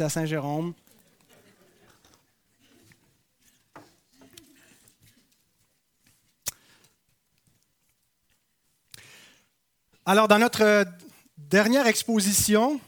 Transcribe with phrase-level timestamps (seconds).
[0.00, 0.74] à Saint-Jérôme.
[10.06, 10.86] Alors, dans notre
[11.38, 12.80] dernière exposition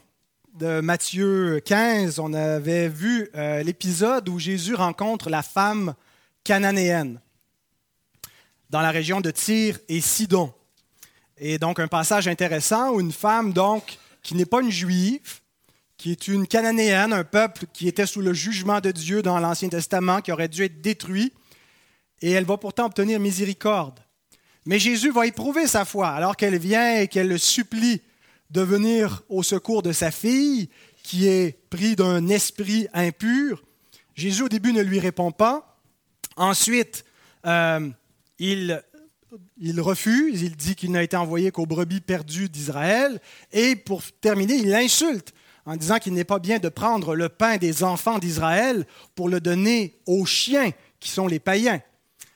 [0.55, 5.95] de Matthieu 15, on avait vu euh, l'épisode où Jésus rencontre la femme
[6.43, 7.19] cananéenne
[8.69, 10.53] dans la région de Tyr et Sidon.
[11.37, 15.41] Et donc un passage intéressant où une femme donc qui n'est pas une juive,
[16.03, 19.69] qui est une cananéenne, un peuple qui était sous le jugement de Dieu dans l'Ancien
[19.69, 21.31] Testament, qui aurait dû être détruit,
[22.21, 24.01] et elle va pourtant obtenir miséricorde.
[24.65, 28.01] Mais Jésus va éprouver sa foi alors qu'elle vient et qu'elle le supplie
[28.49, 30.67] de venir au secours de sa fille
[31.03, 33.63] qui est pris d'un esprit impur.
[34.13, 35.79] Jésus au début ne lui répond pas.
[36.35, 37.05] Ensuite,
[37.45, 37.89] euh,
[38.39, 38.83] il,
[39.57, 43.21] il refuse, il dit qu'il n'a été envoyé qu'aux brebis perdues d'Israël.
[43.53, 45.33] Et pour terminer, il l'insulte
[45.65, 48.85] en disant qu'il n'est pas bien de prendre le pain des enfants d'Israël
[49.15, 51.81] pour le donner aux chiens, qui sont les païens.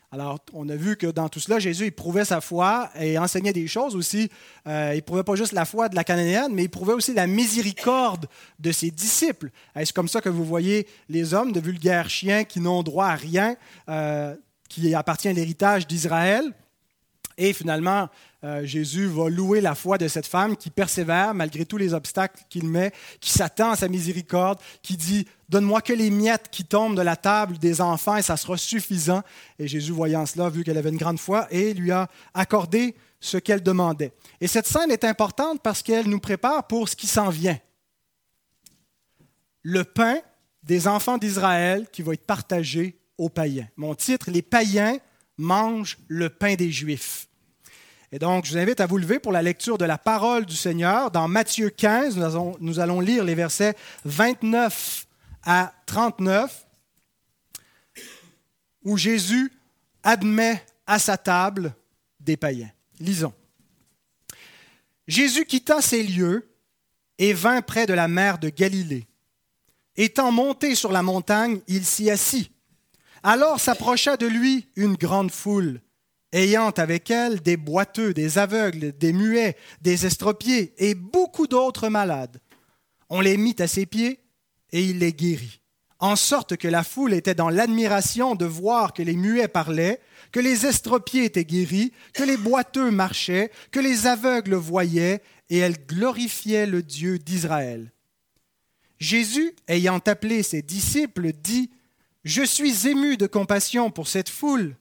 [0.09, 3.67] Alors, on a vu que dans tout cela, Jésus éprouvait sa foi et enseignait des
[3.67, 4.29] choses aussi.
[4.65, 7.27] Euh, il prouvait pas juste la foi de la cananéenne, mais il prouvait aussi la
[7.27, 8.27] miséricorde
[8.59, 9.49] de ses disciples.
[9.75, 13.15] Est-ce comme ça que vous voyez les hommes de vulgaires chiens qui n'ont droit à
[13.15, 13.57] rien,
[13.89, 14.33] euh,
[14.69, 16.53] qui appartient à l'héritage d'Israël?
[17.37, 18.07] Et finalement,
[18.43, 22.43] euh, Jésus va louer la foi de cette femme qui persévère malgré tous les obstacles
[22.49, 26.95] qu'il met, qui s'attend à sa miséricorde, qui dit Donne-moi que les miettes qui tombent
[26.95, 29.23] de la table des enfants et ça sera suffisant.
[29.57, 33.37] Et Jésus, voyant cela, vu qu'elle avait une grande foi, et lui a accordé ce
[33.37, 34.13] qu'elle demandait.
[34.39, 37.57] Et cette scène est importante parce qu'elle nous prépare pour ce qui s'en vient.
[39.63, 40.19] Le pain
[40.61, 43.67] des enfants d'Israël qui va être partagé aux païens.
[43.77, 44.99] Mon titre, Les païens
[45.37, 47.26] mangent le pain des Juifs.
[48.11, 50.55] Et donc, je vous invite à vous lever pour la lecture de la parole du
[50.55, 51.11] Seigneur.
[51.11, 52.17] Dans Matthieu 15,
[52.59, 55.05] nous allons, lire les versets 29
[55.43, 56.65] à 39,
[58.83, 59.51] où Jésus
[60.03, 61.73] admet à sa table
[62.21, 62.71] des païens.
[62.99, 63.33] Lisons.
[65.07, 66.49] Jésus quitta ces lieux
[67.17, 69.05] et vint près de la mer de Galilée.
[69.97, 72.51] Étant monté sur la montagne, il s'y assit.
[73.23, 75.81] Alors s'approcha de lui une grande foule
[76.33, 82.41] ayant avec elle des boiteux, des aveugles, des muets, des estropiés et beaucoup d'autres malades.
[83.09, 84.19] On les mit à ses pieds
[84.71, 85.61] et il les guérit,
[85.99, 90.01] en sorte que la foule était dans l'admiration de voir que les muets parlaient,
[90.31, 95.77] que les estropiés étaient guéris, que les boiteux marchaient, que les aveugles voyaient, et elle
[95.85, 97.93] glorifiait le Dieu d'Israël.
[98.99, 101.71] Jésus, ayant appelé ses disciples, dit,
[102.25, 104.75] Je suis ému de compassion pour cette foule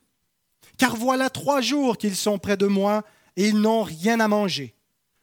[0.79, 3.05] car voilà trois jours qu'ils sont près de moi
[3.37, 4.75] et ils n'ont rien à manger.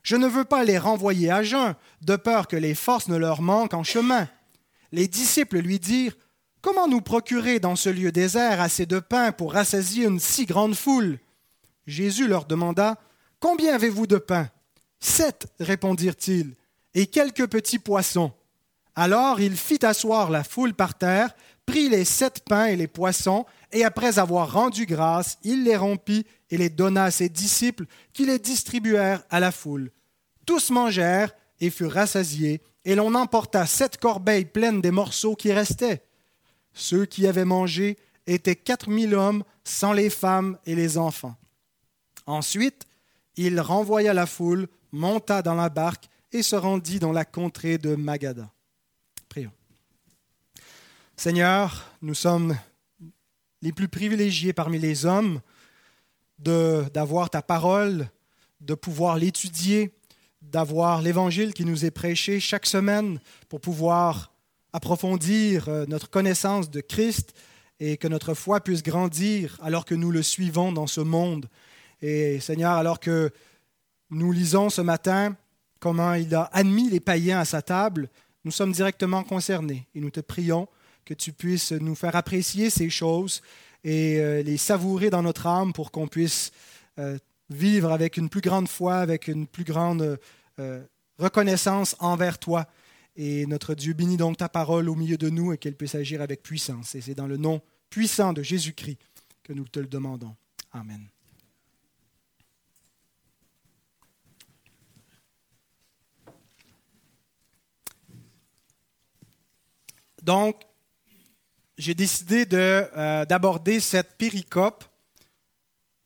[0.02, 3.42] Je ne veux pas les renvoyer à jeun, de peur que les forces ne leur
[3.42, 4.28] manquent en chemin.
[4.92, 6.16] Les disciples lui dirent,
[6.62, 10.76] Comment nous procurer dans ce lieu désert assez de pain pour rassasier une si grande
[10.76, 11.20] foule?
[11.88, 12.98] Jésus leur demanda,
[13.40, 14.50] Combien avez-vous de pain
[15.02, 16.56] Sept, répondirent-ils,
[16.94, 18.32] et quelques petits poissons.
[18.96, 23.46] Alors il fit asseoir la foule par terre, prit les sept pains et les poissons,
[23.74, 28.26] et après avoir rendu grâce, il les rompit et les donna à ses disciples, qui
[28.26, 29.92] les distribuèrent à la foule.
[30.46, 36.04] Tous mangèrent et furent rassasiés, et l'on emporta sept corbeilles pleines des morceaux qui restaient.
[36.74, 37.98] Ceux qui avaient mangé
[38.28, 41.36] étaient quatre mille hommes, sans les femmes et les enfants.
[42.26, 42.86] Ensuite,
[43.36, 47.96] il renvoya la foule, monta dans la barque et se rendit dans la contrée de
[47.96, 48.50] Magada.
[49.30, 49.52] Prions.
[51.16, 52.56] Seigneur, nous sommes
[53.64, 55.40] les plus privilégiés parmi les hommes
[56.38, 58.10] d'avoir ta parole,
[58.60, 59.94] de pouvoir l'étudier,
[60.42, 64.34] d'avoir l'évangile qui nous est prêché chaque semaine pour pouvoir
[64.74, 67.34] approfondir euh, notre connaissance de Christ
[67.80, 71.48] et que notre foi puisse grandir alors que nous le suivons dans ce monde.
[72.02, 73.32] Et Seigneur, alors que
[74.10, 75.38] nous lisons ce matin
[75.80, 78.10] comment il a admis les païens à sa table,
[78.44, 80.68] nous sommes directement concernés et nous te prions
[81.06, 83.42] que tu puisses nous faire apprécier ces choses
[83.84, 86.52] et euh, les savourer dans notre âme pour qu'on puisse
[87.00, 87.18] euh,
[87.50, 90.20] vivre avec une plus grande foi, avec une plus grande
[90.60, 90.84] euh,
[91.20, 92.68] reconnaissance envers toi.
[93.16, 96.22] Et notre Dieu bénit donc ta parole au milieu de nous et qu'elle puisse agir
[96.22, 96.96] avec puissance.
[96.96, 98.98] Et c'est dans le nom puissant de Jésus-Christ
[99.44, 100.36] que nous te le demandons.
[100.72, 101.08] Amen.
[110.24, 110.62] Donc,
[111.78, 114.84] j'ai décidé euh, d'aborder cette péricope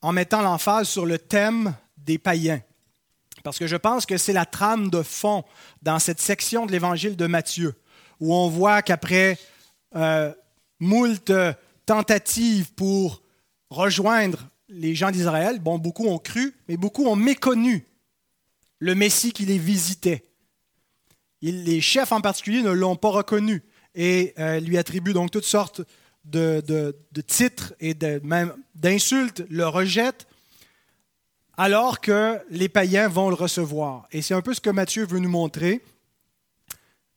[0.02, 2.62] en mettant l'emphase sur le thème des païens.
[3.44, 5.44] Parce que je pense que c'est la trame de fond
[5.82, 7.76] dans cette section de l'évangile de Matthieu,
[8.20, 9.38] où on voit qu'après
[9.96, 10.34] euh,
[10.80, 11.32] moult
[11.86, 13.22] tentatives pour
[13.70, 17.86] rejoindre les gens d'Israël, bon, beaucoup ont cru, mais beaucoup ont méconnu
[18.80, 20.26] le Messie qui les visitait.
[21.42, 23.64] les chefs en particulier ne l'ont pas reconnu
[23.98, 25.82] et euh, lui attribuent donc toutes sortes
[26.24, 26.96] de,
[27.26, 30.28] titres et même d'insultes, le rejettent,
[31.58, 34.08] alors que les païens vont le recevoir.
[34.12, 35.84] Et c'est un peu ce que Matthieu veut nous montrer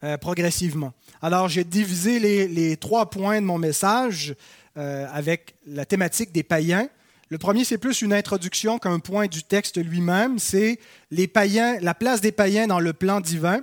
[0.02, 0.94] euh, progressivement.
[1.20, 4.34] Alors j'ai divisé les, trois points de mon message
[4.78, 6.88] euh, avec la thématique des païens.
[7.28, 10.38] Le premier, c'est plus une introduction qu'un point du texte lui-même.
[10.38, 10.80] C'est
[11.10, 13.62] les païens, la place des païens dans le plan divin.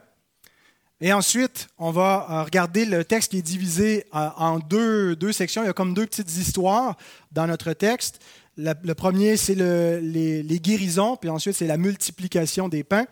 [1.00, 5.32] Et ensuite, on va euh, regarder le texte qui est divisé euh, en deux, deux
[5.32, 5.62] sections.
[5.62, 6.98] Il y a comme deux petites histoires
[7.32, 8.20] dans notre texte.
[8.58, 13.06] Le, premier, c'est les, guérisons, puis ensuite, c'est la multiplication des pains.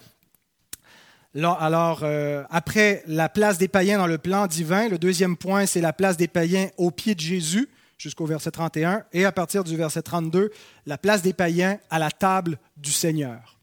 [1.35, 5.81] Alors, euh, après la place des païens dans le plan divin, le deuxième point, c'est
[5.81, 9.77] la place des païens au pied de Jésus, jusqu'au verset 31, et à partir du
[9.77, 10.49] verset 32,
[10.87, 13.59] la place des païens à la table du Seigneur.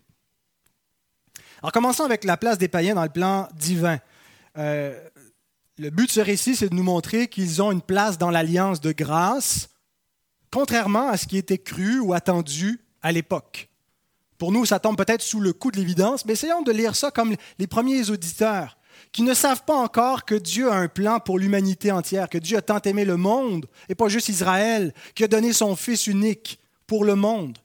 [1.63, 3.99] Alors, commençons avec la place des païens dans le plan divin.
[4.59, 4.99] Euh,
[5.79, 8.81] le but de ce récit, c'est de nous montrer qu'ils ont une place dans l'alliance
[8.81, 9.71] de grâce,
[10.51, 13.69] contrairement à ce qui était cru ou attendu à l'époque.
[14.39, 17.11] Pour nous, ça tombe peut-être sous le coup de l'évidence, mais essayons de lire ça
[17.11, 18.77] comme les premiers auditeurs
[19.13, 22.57] qui ne savent pas encore que Dieu a un plan pour l'humanité entière, que Dieu
[22.57, 26.61] a tant aimé le monde, et pas juste Israël, qui a donné son Fils unique
[26.87, 27.59] pour le monde.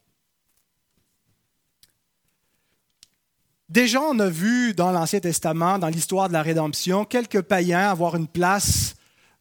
[3.69, 8.15] Déjà, on a vu dans l'Ancien Testament, dans l'histoire de la rédemption, quelques païens avoir
[8.15, 8.95] une place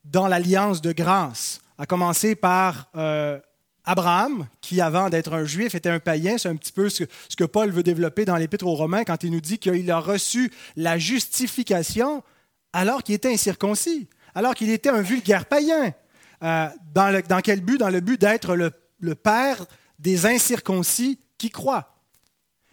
[0.04, 3.38] dans l'alliance de grâce, à commencer par euh,
[3.84, 6.38] Abraham, qui avant d'être un juif était un païen.
[6.38, 7.04] C'est un petit peu ce,
[7.36, 10.50] que Paul veut développer dans l'Épître aux Romains quand il nous dit qu'il a reçu
[10.74, 12.24] la justification
[12.72, 15.94] alors qu'il était incirconcis, alors qu'il était un vulgaire païen.
[16.42, 17.78] Euh, dans, quel but?
[17.78, 19.64] Dans le but d'être le père
[20.00, 21.95] des incirconcis qui croient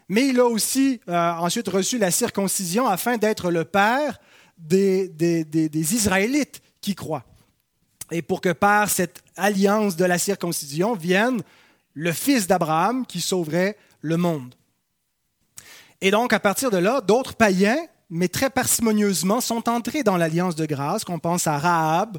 [0.09, 4.19] mais il a aussi euh, ensuite reçu la circoncision afin d'être le père
[4.57, 7.25] des, des, Israélites qui croient.
[8.11, 11.41] Et pour que par cette alliance de la circoncision vienne
[11.93, 14.55] le fils d'Abraham qui sauverait le monde.
[16.01, 17.77] Et donc, à partir de là, d'autres païens,
[18.09, 22.17] mais très parcimonieusement, sont entrés dans l'alliance de grâce, qu'on pense à Rahab,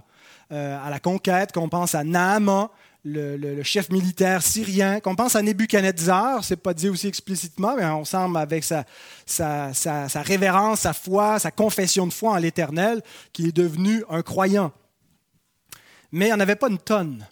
[0.53, 2.69] euh, à la conquête, qu'on pense à Naaman,
[3.05, 8.05] le, chef militaire syrien, qu'on pense à Nebuchadnezzar, c'est pas dit aussi explicitement, mais on
[8.05, 8.85] semble avec sa,
[9.27, 13.03] sa, révérence, sa foi, sa confession de foi en l'Éternel,
[13.33, 14.73] qu'il est devenu un croyant.
[16.12, 17.27] Mais il n'y en avait pas une tonne.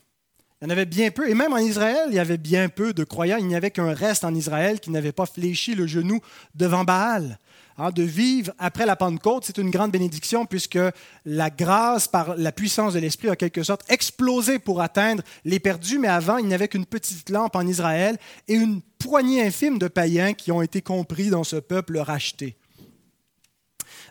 [0.63, 1.29] Il y en avait bien peu.
[1.29, 3.37] Et même en Israël, il y avait bien peu de croyants.
[3.37, 6.21] Il n'y avait qu'un reste en Israël qui n'avait pas fléchi le genou
[6.55, 7.41] devant Baal.
[7.79, 10.79] Hein, de vivre après la Pentecôte, c'est une grande bénédiction puisque
[11.25, 15.99] la grâce par la puissance de l'Esprit a quelque sorte explosé pour atteindre les perdus,
[15.99, 18.17] mais avant, il n'y avait qu'une petite lampe en Israël
[18.47, 22.57] et une poignée infime de païens qui ont été compris dans ce peuple racheté.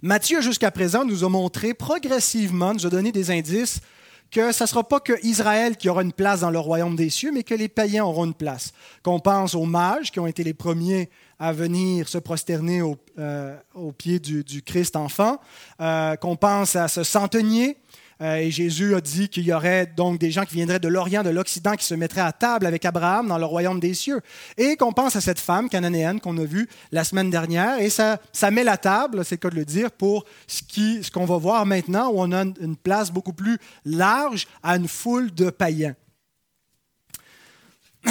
[0.01, 3.79] Matthieu, jusqu'à présent, nous a montré progressivement, nous a donné des indices
[4.31, 7.09] que ce ne sera pas que Israël qui aura une place dans le royaume des
[7.09, 8.71] cieux, mais que les païens auront une place.
[9.03, 13.55] Qu'on pense aux mages qui ont été les premiers à venir se prosterner au, euh,
[13.97, 15.39] pied du, Christ enfant,
[15.81, 17.77] euh, qu'on pense à ce centenier.
[18.21, 21.23] Euh, et Jésus a dit qu'il y aurait donc des gens qui viendraient de l'Orient,
[21.23, 24.21] de l'Occident, qui se mettraient à table avec Abraham dans le royaume des cieux.
[24.57, 27.79] Et qu'on pense à cette femme cananéenne qu'on a vue la semaine dernière.
[27.79, 28.19] Et ça,
[28.51, 31.37] met la table, c'est le cas de le dire, pour ce qu'on ce qu'on va
[31.37, 35.95] voir maintenant, où on a une place beaucoup plus large à une foule de païens.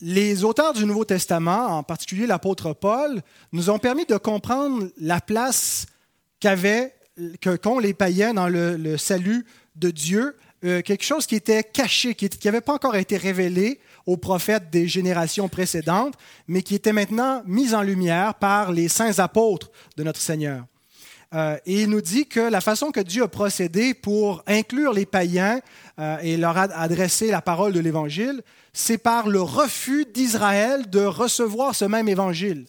[0.00, 3.22] les auteurs du Nouveau Testament, en particulier l'apôtre Paul,
[3.52, 5.86] nous ont permis de comprendre la place
[7.40, 9.44] qu'avaient, qu'ont les païens dans le, salut
[9.76, 14.16] de Dieu, euh, quelque chose qui était caché, qui n'avait pas encore été révélé aux
[14.16, 16.14] prophètes des générations précédentes,
[16.46, 20.64] mais qui était maintenant mis en lumière par les saints apôtres de notre Seigneur.
[21.34, 25.06] Euh, et il nous dit que la façon que Dieu a procédé pour inclure les
[25.06, 25.60] païens
[25.98, 28.42] euh, et leur adresser la parole de l'Évangile,
[28.72, 32.66] c'est par le refus d'Israël de recevoir ce même évangile.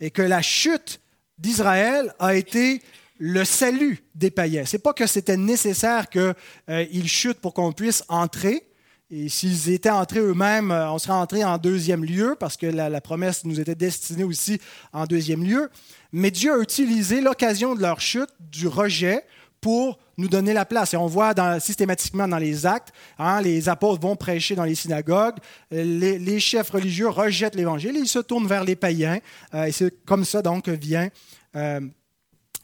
[0.00, 1.00] Et que la chute
[1.38, 2.82] d'Israël a été
[3.24, 4.64] le salut des païens.
[4.64, 6.34] Ce n'est pas que c'était nécessaire qu'ils
[6.68, 8.66] euh, chutent pour qu'on puisse entrer.
[9.12, 13.00] Et s'ils étaient entrés eux-mêmes, euh, on serait entrés en deuxième lieu, parce que la,
[13.00, 14.60] promesse nous était destinée aussi
[14.92, 15.70] en deuxième lieu.
[16.10, 19.24] Mais Dieu a utilisé l'occasion de leur chute, du rejet,
[19.60, 20.92] pour nous donner la place.
[20.92, 25.36] Et on voit systématiquement dans les actes, hein, les apôtres vont prêcher dans les synagogues,
[25.70, 29.20] les, chefs religieux rejettent l'Évangile ils se tournent vers les païens.
[29.54, 31.08] Euh, et c'est comme ça donc vient
[31.54, 31.80] euh,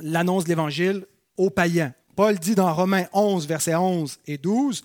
[0.00, 1.93] l'annonce de l'Évangile aux païens.
[2.17, 4.83] Paul dit dans Romains 11, versets 11 et 12,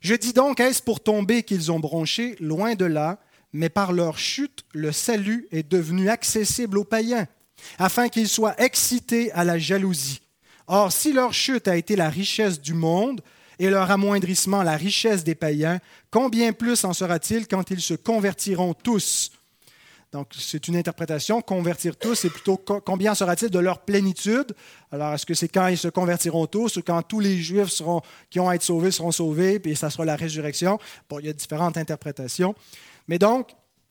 [0.00, 3.18] Je dis donc, est-ce pour tomber qu'ils ont bronché Loin de là,
[3.52, 7.26] mais par leur chute, le salut est devenu accessible aux païens,
[7.78, 10.20] afin qu'ils soient excités à la jalousie.
[10.68, 13.20] Or, si leur chute a été la richesse du monde,
[13.58, 15.80] et leur amoindrissement la richesse des païens,
[16.10, 19.30] combien plus en sera-t-il quand ils se convertiront tous
[20.12, 21.42] donc, c'est une interprétation.
[21.42, 24.54] Convertir tous, c'est plutôt combien sera-t-il de leur plénitude?
[24.90, 27.82] Alors, est-ce que c'est quand ils se convertiront tous ou quand tous les Juifs
[28.30, 30.78] qui ont être sauvés seront sauvés, puis ça sera la résurrection?
[31.10, 32.54] Bon, il y a différentes interprétations.
[33.08, 33.50] Mais donc,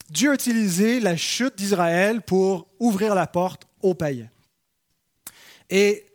[0.09, 4.29] Dieu a utilisé la chute d'Israël pour ouvrir la porte aux païens.
[5.69, 6.05] Et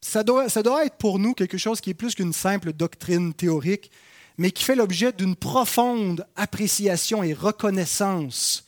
[0.00, 0.46] ça doit
[0.84, 3.90] être pour nous quelque chose qui est plus qu'une simple doctrine théorique,
[4.38, 8.65] mais qui fait l'objet d'une profonde appréciation et reconnaissance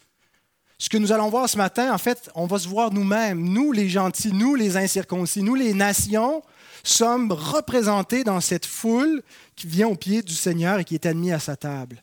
[0.78, 3.72] ce que nous allons voir ce matin, en fait, on va se voir nous-mêmes, nous
[3.72, 6.40] les gentils, nous les incirconcis, nous les nations,
[6.84, 9.22] sommes représentés dans cette foule
[9.56, 12.00] qui vient au pied du Seigneur et qui est admis à sa table.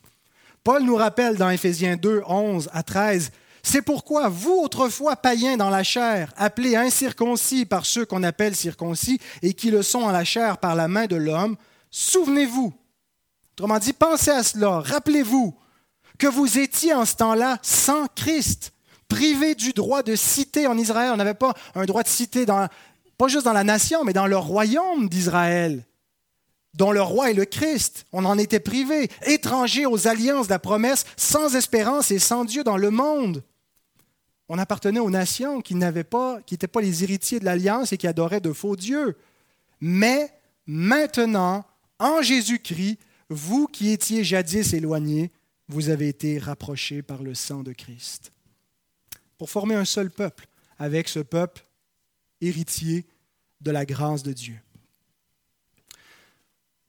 [0.62, 3.30] Paul nous rappelle dans Éphésiens 2, 11 à 13,
[3.62, 9.18] C'est pourquoi vous, autrefois païens dans la chair, appelés incirconcis par ceux qu'on appelle circoncis
[9.40, 11.56] et qui le sont en la chair par la main de l'homme,
[11.90, 12.74] souvenez-vous.
[13.54, 15.56] Autrement dit, pensez à cela, rappelez-vous
[16.18, 18.72] que vous étiez en ce temps-là sans Christ,
[19.08, 21.10] privé du droit de citer en Israël.
[21.12, 22.68] On n'avait pas un droit de citer, dans,
[23.18, 25.84] pas juste dans la nation, mais dans le royaume d'Israël,
[26.74, 28.04] dont le roi est le Christ.
[28.12, 32.64] On en était privé, étrangers aux alliances de la promesse, sans espérance et sans Dieu
[32.64, 33.42] dans le monde.
[34.48, 37.96] On appartenait aux nations qui n'avaient pas, qui n'étaient pas les héritiers de l'alliance et
[37.96, 39.16] qui adoraient de faux dieux.
[39.80, 40.32] Mais
[40.66, 41.64] maintenant,
[41.98, 45.32] en Jésus-Christ, vous qui étiez jadis éloignés,
[45.68, 48.32] vous avez été rapprochés par le sang de Christ.
[49.38, 50.46] Pour former un seul peuple,
[50.78, 51.64] avec ce peuple
[52.40, 53.06] héritier
[53.60, 54.58] de la grâce de Dieu.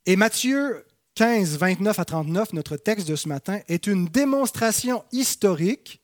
[0.06, 6.00] Et Matthieu 15, 29 à 39, notre texte de ce matin, est une démonstration historique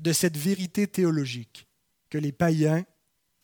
[0.00, 1.68] de cette vérité théologique,
[2.10, 2.84] que les païens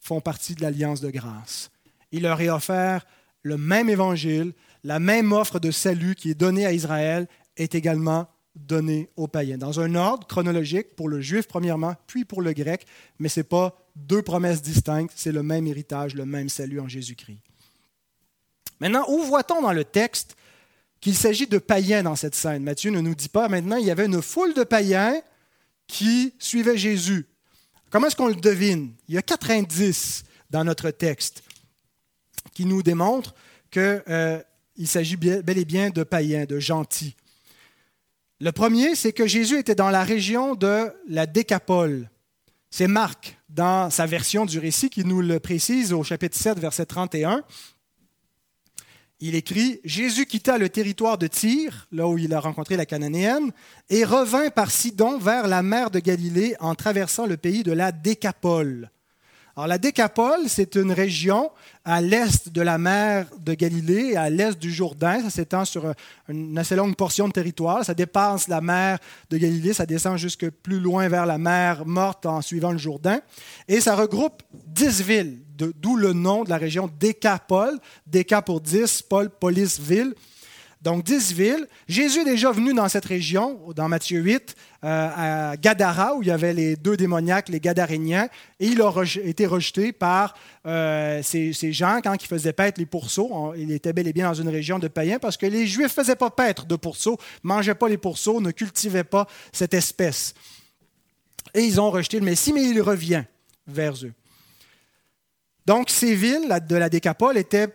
[0.00, 1.71] font partie de l'alliance de grâce.
[2.11, 3.07] Il leur est offert
[3.43, 8.28] le même évangile, la même offre de salut qui est donnée à Israël est également
[8.54, 12.87] donné aux païens, dans un ordre chronologique pour le juif premièrement, puis pour le grec,
[13.18, 16.88] mais ce n'est pas deux promesses distinctes, c'est le même héritage, le même salut en
[16.88, 17.38] Jésus-Christ.
[18.80, 20.37] Maintenant, où voit-on dans le texte
[21.00, 22.62] qu'il s'agit de païens dans cette scène?
[22.62, 25.20] Matthieu ne nous dit pas maintenant, il y avait une foule de païens
[25.87, 27.26] qui suivaient Jésus.
[27.90, 28.92] Comment est-ce qu'on le devine?
[29.08, 31.42] Il y a quatre indices dans notre texte
[32.52, 33.34] qui nous démontrent
[33.70, 34.40] qu'il euh,
[34.84, 37.16] s'agit bel et bien de païens, de gentils.
[38.41, 42.11] Le premier, c'est que Jésus était dans la région de la Décapole.
[42.71, 46.87] C'est Marc, dans sa version du récit, qui nous le précise au chapitre 7, verset
[46.87, 47.45] 31.
[49.21, 53.53] Il écrit Jésus quitta le territoire de Tyr, là où il a rencontré la Cananéenne,
[53.88, 57.93] et revint par Sidon vers la mer de Galilée en traversant le pays de la
[57.93, 58.91] Décapole.
[59.56, 61.52] Alors, la Décapole, c'est une région
[61.84, 65.23] à l'est de la mer de Galilée, à l'est du Jourdain.
[65.23, 65.94] Ça s'étend sur
[66.28, 67.84] une assez longue portion de territoire.
[67.84, 68.99] Ça dépasse la mer
[69.30, 73.20] de Galilée, ça descend jusque plus loin vers la mer morte en suivant le Jourdain.
[73.68, 77.78] Et ça regroupe dix villes, d'où le nom de la région Décapole.
[78.08, 80.14] Déca pour dix, Paul, police, ville
[80.85, 81.67] donc dix villes.
[81.88, 86.29] Jésus est déjà venu dans cette région, dans Matthieu 8, euh, à Gadara, où il
[86.29, 88.29] y avait les deux démoniaques, les Gadaréniens,
[88.61, 88.93] et il a
[89.25, 90.35] été rejeté par
[90.67, 93.55] euh, ces, gens quand ils faisaient paître les pourceaux.
[93.57, 96.03] Il était bel et bien dans une région de païens parce que les Juifs ne
[96.03, 100.35] faisaient pas paître de pourceaux, mangeaient pas les pourceaux, ne cultivaient pas cette espèce.
[101.55, 103.25] Et ils ont rejeté le Messie, mais il revient
[103.67, 104.12] vers eux.
[105.64, 107.69] Donc ces villes de la Décapole étaient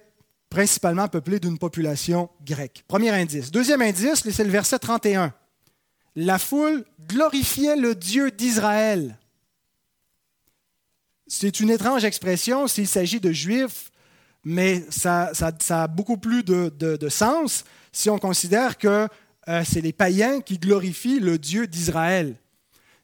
[0.50, 2.84] principalement peuplé d'une population grecque.
[2.88, 3.51] Premier indice.
[3.51, 5.34] Deuxième indice, c'est le verset 31.
[6.15, 9.18] La foule glorifiait le Dieu d'Israël.
[11.27, 13.91] C'est une étrange expression s'il s'agit de juifs,
[14.44, 15.32] mais ça,
[15.70, 19.08] a beaucoup plus de, sens si on considère que
[19.48, 22.36] euh, c'est les païens qui glorifient le Dieu d'Israël.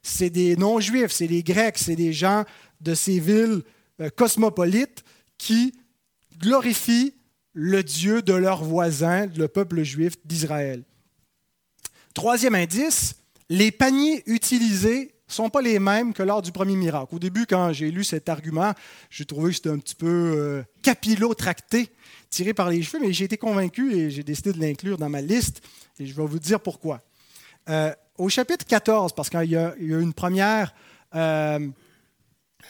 [0.04, 2.46] C'est des non-juifs, c'est des Grecs, c'est des gens
[2.82, 3.64] de ces villes
[4.00, 5.04] euh, cosmopolites
[5.38, 5.74] qui
[6.38, 7.15] glorifient
[7.56, 10.84] le Dieu de leurs voisins, le peuple juif d'Israël.
[12.14, 13.16] Troisième indice,
[13.50, 17.16] les paniers utilisés ne sont pas les mêmes que lors du premier miracle.
[17.16, 18.74] Au début, quand j'ai lu cet argument,
[19.10, 21.90] j'ai trouvé que c'était un petit peu euh, capillotracté,
[22.30, 25.22] tiré par les cheveux, mais j'ai été convaincu et j'ai décidé de l'inclure dans ma
[25.22, 25.62] liste,
[25.98, 27.02] et je vais vous dire pourquoi.
[27.70, 29.74] Euh, au chapitre 14, parce qu'il y, a
[30.14, 30.76] première,
[31.16, 31.68] euh,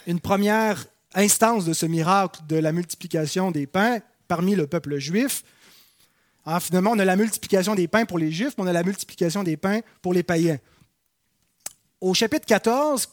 [0.06, 5.44] une première instance de ce miracle de la multiplication des pains, parmi le peuple juif.
[6.46, 8.84] Alors, finalement, on a la multiplication des pains pour les juifs, mais on a la
[8.84, 10.60] multiplication des pains pour les païens.
[12.02, 13.10] Au chapitre 14,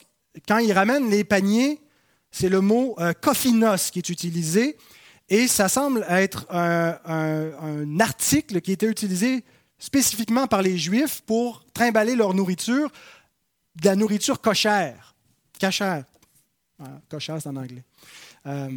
[0.47, 1.81] quand il ramène les paniers,
[2.31, 4.77] c'est le mot euh, qui est utilisé,
[5.29, 9.45] et ça semble être un, article qui était utilisé
[9.79, 12.91] spécifiquement par les Juifs pour trimballer leur nourriture,
[13.77, 15.15] de la nourriture cochère.
[15.59, 16.05] Cachère.
[17.09, 17.85] Cochère, c'est en anglais.
[18.47, 18.77] Euh,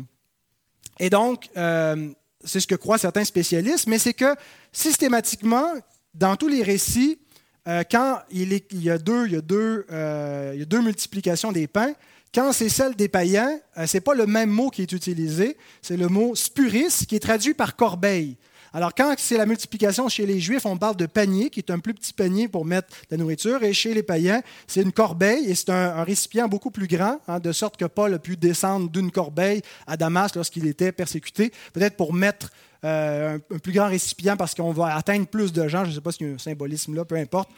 [1.00, 2.13] et donc, euh,
[2.46, 4.36] c'est ce que croient certains spécialistes, mais c'est que
[4.72, 5.68] systématiquement,
[6.14, 7.20] dans tous les récits,
[7.68, 11.52] euh, quand il, y a deux, il, y a deux, il y a deux multiplications
[11.52, 11.94] des pains,
[12.34, 15.96] quand c'est celle des païens, ce n'est pas le même mot qui est utilisé, c'est
[15.96, 18.36] le mot spuris, qui est traduit par corbeille.
[18.75, 21.79] Alors, quand c'est la multiplication chez les Juifs, on parle de panier, qui est un
[21.79, 25.55] plus petit panier pour mettre la nourriture, et chez les païens, c'est une corbeille, et
[25.55, 29.12] c'est un, récipient beaucoup plus grand, hein, de sorte que Paul a pu descendre d'une
[29.12, 32.51] corbeille à Damas lorsqu'il était persécuté, peut-être pour mettre
[32.84, 36.01] euh, un, plus grand récipient parce qu'on va atteindre plus de gens, je ne sais
[36.01, 37.50] pas s'il y a un symbolisme là, peu importe.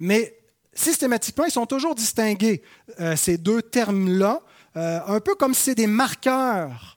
[0.00, 0.36] Mais
[0.74, 2.60] systématiquement, ils sont toujours distingués,
[2.98, 4.42] euh, ces deux termes-là,
[4.76, 6.95] euh, un peu comme si c'est des marqueurs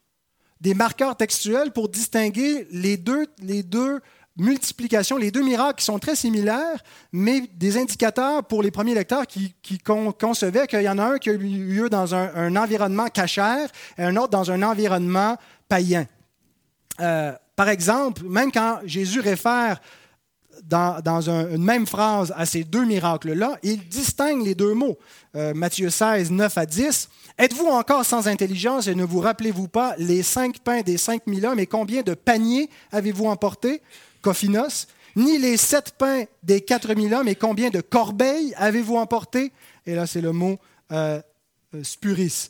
[0.61, 3.99] des marqueurs textuels pour distinguer les deux, les deux
[4.37, 9.27] multiplications, les deux miracles qui sont très similaires, mais des indicateurs pour les premiers lecteurs
[9.27, 9.53] qui,
[10.17, 14.03] concevaient qu'il y en a un qui a eu lieu dans un, environnement cachère et
[14.03, 15.37] un autre dans un environnement
[15.67, 16.07] païen.
[17.01, 19.79] Euh, par exemple, même quand Jésus réfère
[20.63, 24.97] dans, une même phrase à ces deux miracles-là, il distingue les deux mots.
[25.35, 27.09] Euh, Matthieu 16, 9 à 10.
[27.39, 31.45] Êtes-vous encore sans intelligence et ne vous rappelez-vous pas les cinq pains des cinq mille
[31.45, 33.81] hommes et combien de paniers avez-vous emporté
[34.21, 34.89] Cophinos?
[35.15, 39.53] Ni les sept pains des quatre mille hommes et combien de corbeilles avez-vous emporté
[39.85, 40.59] Et là, c'est le mot
[40.91, 41.21] euh,
[41.75, 42.49] euh, spuris.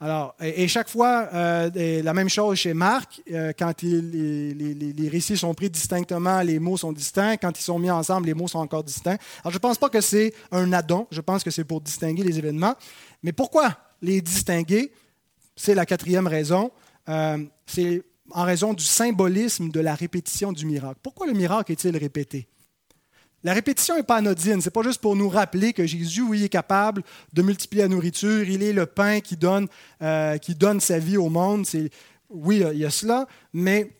[0.00, 3.20] Alors, et, chaque fois, euh, la même chose chez Marc,
[3.58, 7.36] quand les, récits sont pris distinctement, les mots sont distincts.
[7.36, 9.18] Quand ils sont mis ensemble, les mots sont encore distincts.
[9.42, 12.22] Alors, je ne pense pas que c'est un addon, je pense que c'est pour distinguer
[12.22, 12.74] les événements.
[13.22, 14.92] Mais pourquoi les distinguer
[15.56, 16.70] C'est la quatrième raison.
[17.08, 21.00] Euh, c'est en raison du symbolisme de la répétition du miracle.
[21.02, 22.46] Pourquoi le miracle est-il répété?
[23.42, 24.60] La répétition n'est pas anodine.
[24.60, 27.88] Ce n'est pas juste pour nous rappeler que Jésus, oui, est capable de multiplier la
[27.88, 28.48] nourriture.
[28.48, 29.66] Il est le pain qui donne,
[30.02, 31.66] euh, qui donne sa vie au monde.
[32.28, 33.90] Oui, il y a cela, mais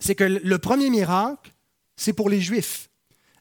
[0.00, 1.52] c'est que le premier miracle,
[1.96, 2.87] c'est pour les Juifs.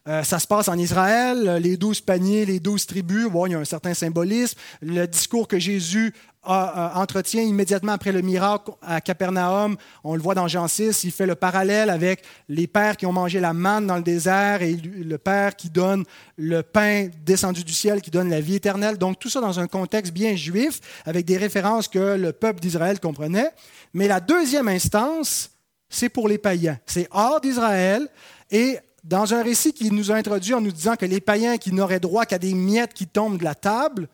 [0.07, 3.55] Euh, ça se passe en Israël, les douze paniers, les douze tribus, bon, il y
[3.55, 4.57] a un certain symbolisme.
[4.81, 6.13] Le discours que Jésus
[6.47, 9.75] entretient immédiatement après le miracle à Capernaum.
[10.05, 13.11] On le voit dans Jean 6, il fait le parallèle avec les pères qui ont
[13.11, 16.05] mangé la manne dans le désert et le Père qui donne
[16.37, 18.97] le pain descendu du ciel, qui donne la vie éternelle.
[18.97, 22.99] Donc tout ça dans un contexte bien juif, avec des références que le peuple d'Israël
[22.99, 23.51] comprenait.
[23.93, 25.51] Mais la deuxième instance,
[25.89, 26.79] c'est pour les païens.
[26.85, 28.07] C'est hors d'Israël
[28.51, 31.71] et dans un récit qui nous a introduit en nous disant que les païens qui
[31.71, 34.09] n'auraient droit qu'à des miettes qui tombent de la table,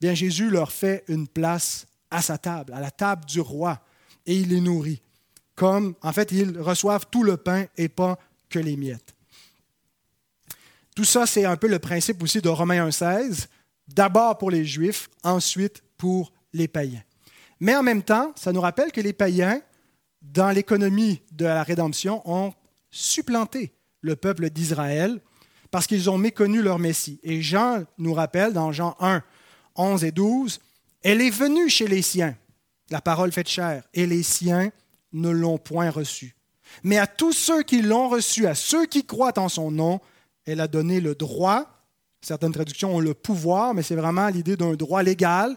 [0.00, 3.80] bien Jésus leur fait une place à sa table, à la table du roi,
[4.26, 5.00] et il les nourrit.
[5.54, 9.14] Comme, en fait, ils reçoivent tout le pain et pas que les miettes.
[10.96, 13.46] Tout ça, c'est un peu le principe aussi de Romains 1,16,
[13.86, 17.02] d'abord pour les Juifs, ensuite pour les païens.
[17.60, 19.60] Mais en même temps, ça nous rappelle que les païens,
[20.20, 22.52] dans l'économie de la rédemption, ont
[22.90, 25.20] supplanté le peuple d'Israël
[25.70, 27.20] parce qu'ils ont méconnu leur Messie.
[27.22, 29.22] Et Jean nous rappelle dans Jean 1,
[29.76, 30.60] 11 et 12,
[31.02, 32.36] Elle est venue chez les siens,
[32.90, 34.70] la parole faite chair, et les siens
[35.12, 36.34] ne l'ont point reçue.
[36.82, 40.00] Mais à tous ceux qui l'ont reçue, à ceux qui croient en son nom,
[40.44, 41.66] elle a donné le droit,
[42.20, 45.56] certaines traductions ont le pouvoir, mais c'est vraiment l'idée d'un droit légal,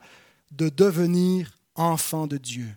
[0.52, 2.68] de devenir enfant de Dieu.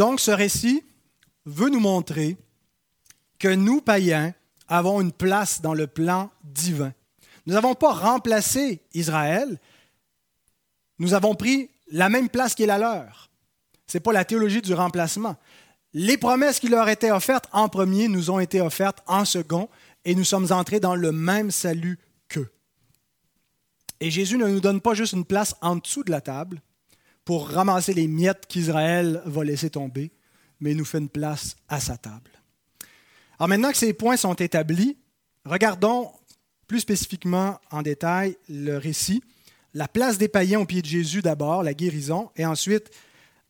[0.00, 0.82] Donc ce récit
[1.44, 2.38] veut nous montrer
[3.38, 4.32] que nous, païens,
[4.66, 6.94] avons une place dans le plan divin.
[7.44, 9.60] Nous n'avons pas remplacé Israël,
[10.98, 13.28] nous avons pris la même place qui est la leur.
[13.88, 15.36] Ce n'est pas la théologie du remplacement.
[15.92, 19.68] Les promesses qui leur étaient offertes en premier nous ont été offertes en second
[20.06, 22.50] et nous sommes entrés dans le même salut qu'eux.
[24.00, 26.62] Et Jésus ne nous donne pas juste une place en dessous de la table
[27.30, 30.10] pour ramasser les miettes qu'Israël va laisser tomber,
[30.58, 32.32] mais il nous fait une place à sa table.
[33.38, 34.98] Alors maintenant que ces points sont établis,
[35.44, 36.10] regardons
[36.66, 39.22] plus spécifiquement en détail le récit.
[39.74, 42.90] La place des païens au pied de Jésus d'abord, la guérison, et ensuite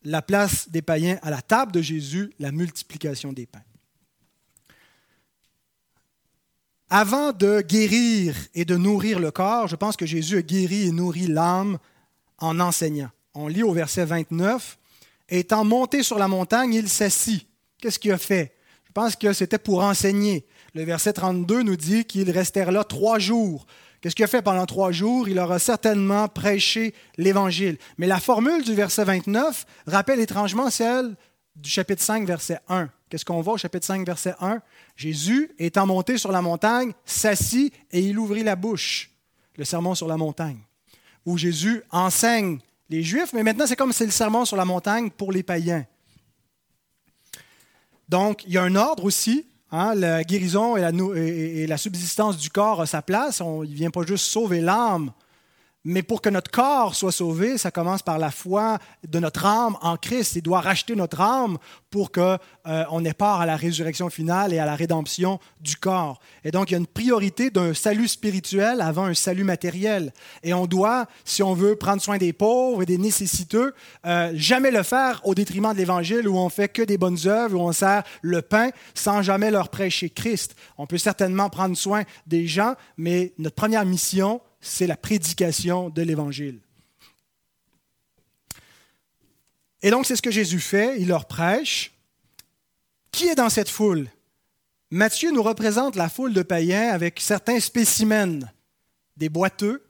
[0.04, 3.64] la place des païens à la table de Jésus, la multiplication des pains.
[6.90, 10.92] Avant de guérir et de nourrir le corps, je pense que Jésus a guéri et
[10.92, 11.78] nourri l'âme
[12.36, 13.10] en enseignant.
[13.34, 14.78] On lit au verset 29,
[15.30, 17.46] Étant monté sur la montagne, il s'assit.
[17.80, 18.52] Qu'est-ce qu'il a fait?
[18.86, 20.44] Je pense que c'était pour enseigner.
[20.74, 23.66] Le verset 32 nous dit qu'il restèrent là trois jours.
[24.00, 25.28] Qu'est-ce qu'il a fait pendant trois jours?
[25.28, 27.78] Il aura certainement prêché l'Évangile.
[27.96, 31.14] Mais la formule du verset 29 rappelle étrangement celle
[31.54, 32.88] du chapitre 5, verset 1.
[33.08, 34.60] Qu'est-ce qu'on voit au chapitre 5, verset 1
[34.96, 39.10] Jésus, étant monté sur la montagne, s'assit et il ouvrit la bouche.
[39.56, 40.58] Le sermon sur la montagne,
[41.26, 42.58] où Jésus enseigne
[42.90, 45.86] les Juifs, mais maintenant c'est comme c'est le sermon sur la montagne pour les païens.
[48.08, 49.46] Donc, il y a un ordre aussi.
[49.72, 53.40] Hein, la guérison et la, subsistance du corps à sa place.
[53.40, 55.12] On, il ne vient pas juste sauver l'âme,
[55.84, 59.76] mais pour que notre corps soit sauvé, ça commence par la foi de notre âme
[59.80, 60.36] en Christ.
[60.36, 61.56] Il doit racheter notre âme
[61.90, 66.20] pour qu'on euh, ait part à la résurrection finale et à la rédemption du corps.
[66.44, 70.12] Et donc, il y a une priorité d'un salut spirituel avant un salut matériel.
[70.42, 74.70] Et on doit, si on veut prendre soin des pauvres et des nécessiteux, euh, jamais
[74.70, 77.72] le faire au détriment de l'Évangile où on fait que des bonnes œuvres, où on
[77.72, 80.56] sert le pain sans jamais leur prêcher Christ.
[80.76, 86.02] On peut certainement prendre soin des gens, mais notre première mission, c'est la prédication de
[86.02, 86.60] l'Évangile.
[89.82, 91.92] Et donc, c'est ce que Jésus fait, il leur prêche.
[93.12, 94.08] Qui est dans cette foule?
[94.90, 98.40] Matthieu nous représente la foule de païens avec certains spécimens,
[99.16, 99.84] des boiteux,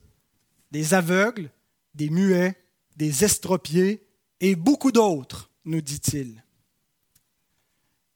[0.70, 1.50] des aveugles,
[1.94, 2.56] des muets,
[2.96, 4.06] des estropiés
[4.40, 6.42] et beaucoup d'autres, nous dit-il.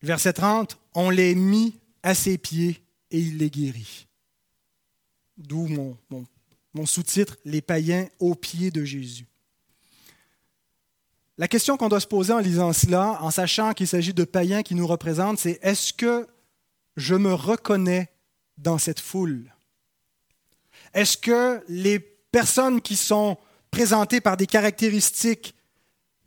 [0.02, 4.06] Verset 30, on les mit à ses pieds et il les guérit.
[5.36, 5.96] D'où mon,
[6.74, 9.26] mon sous-titre, Les païens aux pieds de Jésus.
[11.38, 14.62] La question qu'on doit se poser en lisant cela, en sachant qu'il s'agit de païens
[14.62, 16.28] qui nous représentent, c'est est-ce que
[16.96, 18.08] je me reconnais
[18.56, 19.52] dans cette foule?
[20.92, 23.36] Est-ce que les personnes qui sont
[23.70, 25.54] présentées par des caractéristiques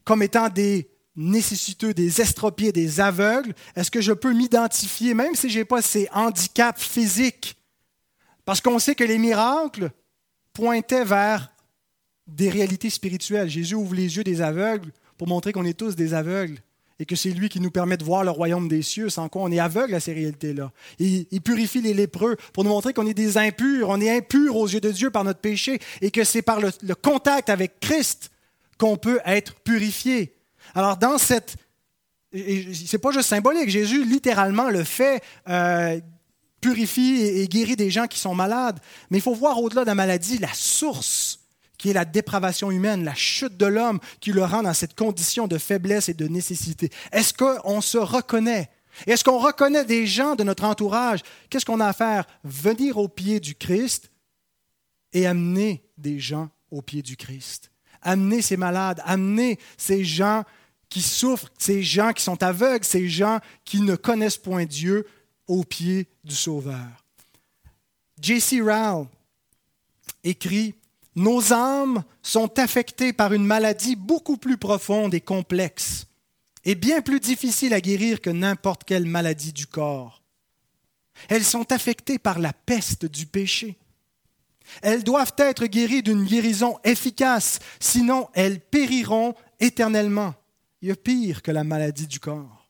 [0.04, 5.50] comme étant des nécessiteux, des estropiés, des aveugles, est-ce que je peux m'identifier, même si
[5.50, 7.58] je n'ai pas ces handicaps physiques?
[8.46, 9.92] Parce qu'on sait que les miracles
[10.58, 11.52] pointait vers
[12.26, 13.48] des réalités spirituelles.
[13.48, 16.58] Jésus ouvre les yeux des aveugles pour montrer qu'on est tous des aveugles
[16.98, 19.44] et que c'est lui qui nous permet de voir le royaume des cieux, sans quoi
[19.44, 20.72] on est aveugle à ces réalités-là.
[20.98, 24.68] Il, purifie les lépreux pour nous montrer qu'on est des impurs, on est impurs aux
[24.68, 28.32] yeux de Dieu par notre péché et que c'est par le, contact avec Christ
[28.80, 30.34] qu'on peut être purifié.
[30.74, 31.56] Alors dans cette...
[32.34, 35.22] C'est pas juste symbolique, Jésus littéralement le fait.
[35.50, 36.00] Euh,
[36.62, 38.80] purifie et guérit des gens qui sont malades.
[39.10, 41.40] Mais il faut voir au-delà de la maladie la source
[41.78, 45.48] qui est la dépravation humaine, la chute de l'homme qui le rend dans cette condition
[45.48, 46.90] de faiblesse et de nécessité.
[47.12, 48.70] Est-ce qu'on se reconnaît?
[49.06, 51.20] Est-ce qu'on reconnaît des gens de notre entourage?
[51.50, 52.26] Qu'est-ce qu'on a à faire?
[52.44, 54.12] Venir au pied du Christ
[55.14, 57.72] et amener des gens au pied du Christ.
[58.02, 60.44] Amener ces malades, amener ces gens
[60.90, 65.06] qui souffrent, ces gens qui sont aveugles, ces gens qui ne connaissent point Dieu
[65.48, 67.06] aux pieds du Sauveur.
[68.22, 68.62] J.C.
[68.62, 69.08] Rowell
[70.24, 70.76] écrit
[71.16, 76.08] Nos âmes sont affectées par une maladie beaucoup plus profonde et complexe,
[76.66, 80.22] et bien plus difficile à guérir que n'importe quelle maladie du corps.
[81.30, 83.78] Elles sont affectées par la peste du péché.
[84.82, 90.36] Elles doivent être guéries d'une guérison efficace, sinon elles périront éternellement.
[90.82, 92.67] Il y a pire que la maladie du corps.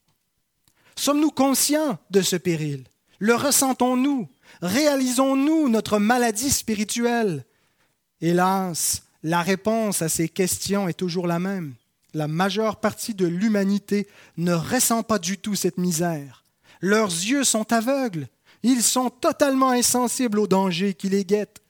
[0.97, 2.83] Sommes-nous conscients de ce péril?
[3.19, 4.27] Le ressentons-nous?
[4.63, 7.45] Réalisons-nous notre maladie spirituelle?
[8.19, 11.75] Hélas, la réponse à ces questions est toujours la même.
[12.15, 14.07] La majeure partie de l'humanité
[14.37, 16.43] ne ressent pas du tout cette misère.
[16.81, 18.27] Leurs yeux sont aveugles.
[18.63, 21.61] Ils sont totalement insensibles aux dangers qui les guettent.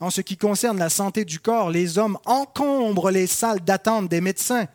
[0.00, 4.20] En ce qui concerne la santé du corps, les hommes encombrent les salles d'attente des
[4.20, 4.66] médecins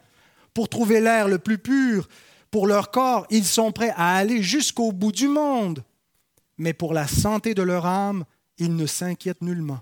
[0.53, 2.07] pour trouver l'air le plus pur,
[2.51, 5.83] pour leur corps, ils sont prêts à aller jusqu'au bout du monde.
[6.57, 8.25] Mais pour la santé de leur âme,
[8.57, 9.79] ils ne s'inquiètent nullement.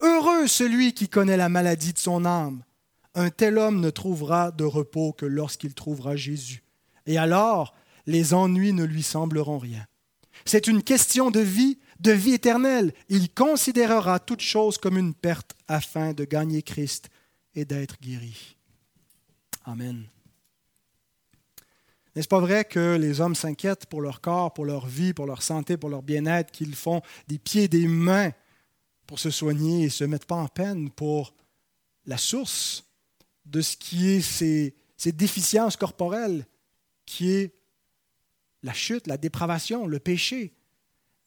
[0.00, 2.64] Heureux celui qui connaît la maladie de son âme.
[3.14, 6.64] Un tel homme ne trouvera de repos que lorsqu'il trouvera Jésus.
[7.06, 7.74] Et alors,
[8.06, 9.86] les ennuis ne lui sembleront rien.
[10.44, 12.92] C'est une question de vie, de vie éternelle.
[13.08, 17.10] Il considérera toute chose comme une perte afin de gagner Christ
[17.54, 18.56] et d'être guéri.
[19.64, 20.06] Amen.
[22.14, 25.42] N'est-ce pas vrai que les hommes s'inquiètent pour leur corps, pour leur vie, pour leur
[25.42, 28.32] santé, pour leur bien-être, qu'ils font des pieds et des mains
[29.06, 31.34] pour se soigner et ne se mettent pas en peine pour
[32.04, 32.84] la source
[33.46, 36.46] de ce qui est ces, ces déficiences corporelles,
[37.06, 37.54] qui est
[38.62, 40.54] la chute, la dépravation, le péché.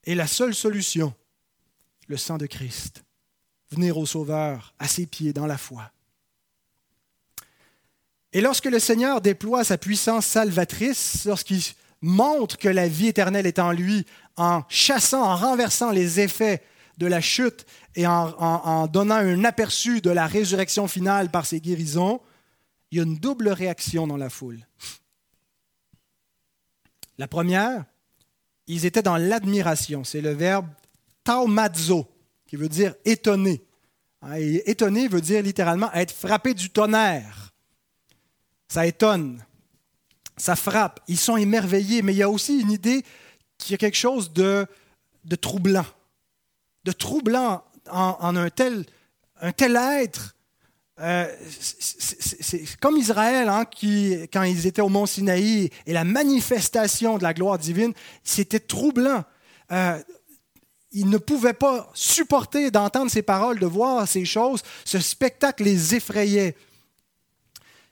[0.04, 1.14] Et la seule solution,
[2.08, 3.04] le sang de Christ.
[3.72, 5.92] Venir au Sauveur à ses pieds dans la foi.
[8.36, 11.62] Et lorsque le Seigneur déploie sa puissance salvatrice, lorsqu'il
[12.02, 16.62] montre que la vie éternelle est en lui, en chassant, en renversant les effets
[16.98, 22.20] de la chute et en, donnant un aperçu de la résurrection finale par ses guérisons,
[22.92, 24.60] il y a une double réaction dans la foule.
[27.18, 27.86] La première,
[28.68, 30.04] ils étaient dans l'admiration.
[30.04, 30.68] C'est le verbe
[31.24, 32.06] taumazo,
[32.48, 33.64] qui veut dire étonné.
[34.22, 37.55] Hein, et étonné veut dire littéralement être frappé du tonnerre.
[38.68, 39.44] Ça étonne,
[40.38, 41.00] ça frappe.
[41.08, 43.04] Ils sont émerveillés, mais il y a aussi une idée
[43.58, 44.68] qu'il y a quelque chose de,
[45.40, 45.86] troublant.
[46.84, 48.86] De troublant en, un, tel,
[49.42, 50.36] un tel être.
[51.02, 51.28] Euh,
[51.60, 53.66] c'est comme Israël, hein,
[54.32, 59.24] quand ils étaient au mont Sinaï, et la manifestation de la gloire divine, c'était troublant.
[59.72, 60.02] Euh,
[60.92, 64.64] ils ne pouvaient pas supporter d'entendre ces paroles, de voir ces choses.
[64.86, 66.56] Ce spectacle les effrayait.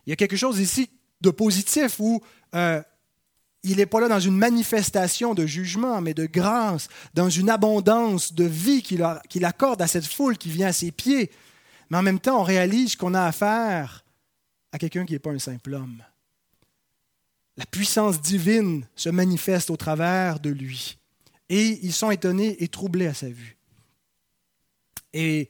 [0.06, 0.90] Il y a quelque chose ici
[1.22, 2.22] de positif où
[2.56, 2.82] euh,
[3.64, 8.34] il n'est pas là dans une manifestation de jugement, mais de grâce, dans une abondance
[8.34, 11.32] de vie qu'il accorde à cette foule qui vient à ses pieds.
[11.90, 14.04] Mais en même temps, on réalise qu'on a affaire
[14.74, 16.04] à quelqu'un qui n'est pas un simple homme.
[17.56, 20.98] La puissance divine se manifeste au travers de lui.
[21.50, 23.58] Et ils sont étonnés et troublés à sa vue.
[25.14, 25.50] Et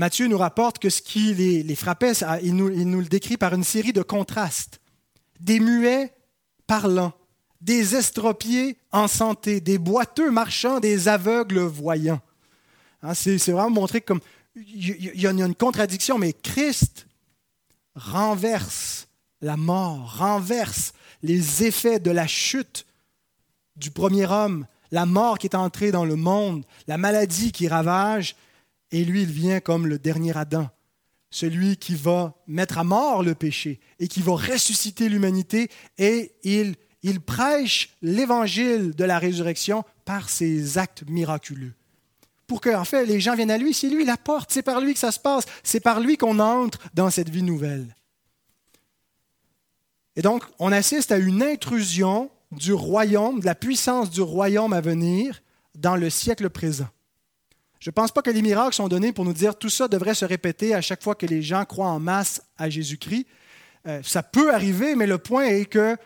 [0.00, 3.92] Matthieu nous rapporte que ce qui les, frappait, il nous, le décrit par une série
[3.92, 4.80] de contrastes.
[5.40, 6.14] Des muets
[6.66, 7.12] parlant,
[7.60, 12.22] des estropiés en santé, des boiteux marchands, des aveugles voyants.
[13.02, 14.20] Hein, c'est vraiment montré comme
[14.56, 17.06] il y, a une contradiction, mais Christ
[17.94, 19.06] renverse
[19.42, 22.86] la mort, renverse les effets de la chute
[23.76, 28.34] du premier homme, la mort qui est entrée dans le monde, la maladie qui ravage,
[28.92, 30.68] et lui, il vient comme le dernier Adam,
[31.30, 37.20] celui qui va mettre à mort le péché et qui va ressusciter l'humanité, et il
[37.20, 41.74] prêche l'évangile de la résurrection par ses actes miraculeux.
[42.46, 44.80] Pour que, en fait, les gens viennent à lui, c'est lui la porte, c'est par
[44.80, 47.94] lui que ça se passe, c'est par lui qu'on entre dans cette vie nouvelle.
[50.16, 54.80] Et donc, on assiste à une intrusion du royaume, de la puissance du royaume à
[54.80, 55.40] venir
[55.76, 56.88] dans le siècle présent.
[57.80, 60.14] Je ne pense pas que les miracles sont donnés pour nous dire tout ça devrait
[60.14, 63.26] se répéter à chaque fois que les gens croient en masse à Jésus-Christ.
[63.86, 65.96] Euh, ça peut arriver, mais le point est que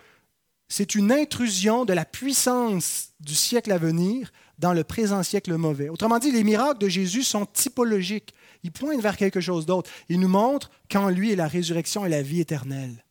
[0.68, 5.88] c'est une intrusion de la puissance du siècle à venir dans le présent siècle mauvais.
[5.88, 8.34] Autrement dit, les miracles de Jésus sont typologiques.
[8.62, 9.90] Ils pointent vers quelque chose d'autre.
[10.08, 13.04] Ils nous montrent qu'en lui est la résurrection et la vie éternelle.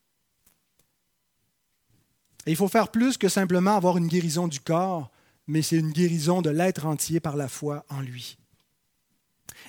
[2.46, 5.12] Il faut faire plus que simplement avoir une guérison du corps,
[5.48, 8.38] mais c'est une guérison de l'être entier par la foi en lui.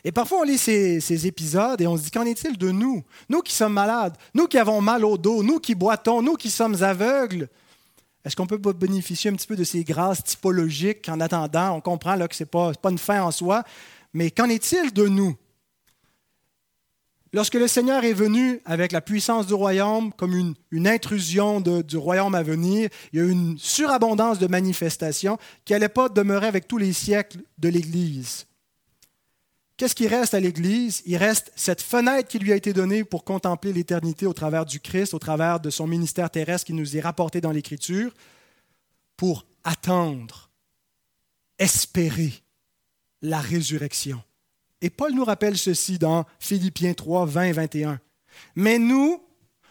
[0.05, 3.03] Et parfois, on lit ces, épisodes et on se dit, qu'en est-il de nous?
[3.31, 6.51] Nous qui sommes malades, nous qui avons mal au dos, nous qui boitons, nous qui
[6.51, 7.49] sommes aveugles.
[8.23, 11.77] Est-ce qu'on peut bénéficier un petit peu de ces grâces typologiques en attendant?
[11.77, 13.64] On comprend là, que ce n'est pas, une fin en soi,
[14.12, 15.35] mais qu'en est-il de nous?
[17.33, 21.97] Lorsque le Seigneur est venu avec la puissance du royaume, comme une, une intrusion du
[21.97, 26.47] royaume à venir, il y a eu une surabondance de manifestations qui n'allait pas demeurer
[26.47, 28.47] avec tous les siècles de l'Église.
[29.76, 31.02] Qu'est-ce qui reste à l'Église?
[31.04, 34.78] Il reste cette fenêtre qui lui a été donnée pour contempler l'éternité au travers du
[34.78, 38.14] Christ, au travers de son ministère terrestre qui nous est rapporté dans l'Écriture,
[39.16, 40.50] pour attendre,
[41.58, 42.32] espérer
[43.20, 44.22] la résurrection.
[44.80, 48.00] Et Paul nous rappelle ceci dans Philippiens 3, 20 et 21.
[48.54, 49.20] Mais nous,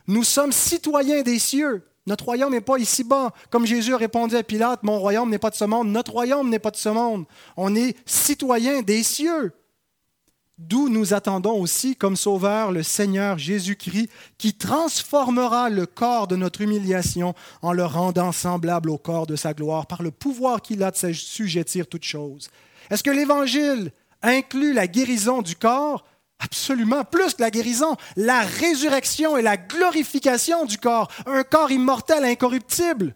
[0.08, 1.88] nous sommes citoyens des cieux.
[2.08, 3.32] Notre royaume n'est pas ici-bas.
[3.50, 5.88] Comme Jésus a répondu à Pilate, mon royaume n'est pas de ce monde.
[5.90, 7.26] Notre royaume n'est pas de ce monde.
[7.56, 9.54] On est citoyens des cieux
[10.58, 16.62] d'où nous attendons aussi comme sauveur le Seigneur Jésus-Christ, qui transformera le corps de notre
[16.62, 19.88] humiliation en le rendant semblable au corps de sa gloire.
[19.88, 22.50] Par le pouvoir qu'il a de s'assujettir toutes choses.
[22.90, 26.06] Est-ce que l'Évangile inclut la guérison du corps?
[26.40, 32.26] Absolument, plus que la guérison, la résurrection et la glorification du corps, un corps immortel,
[32.26, 33.16] incorruptible,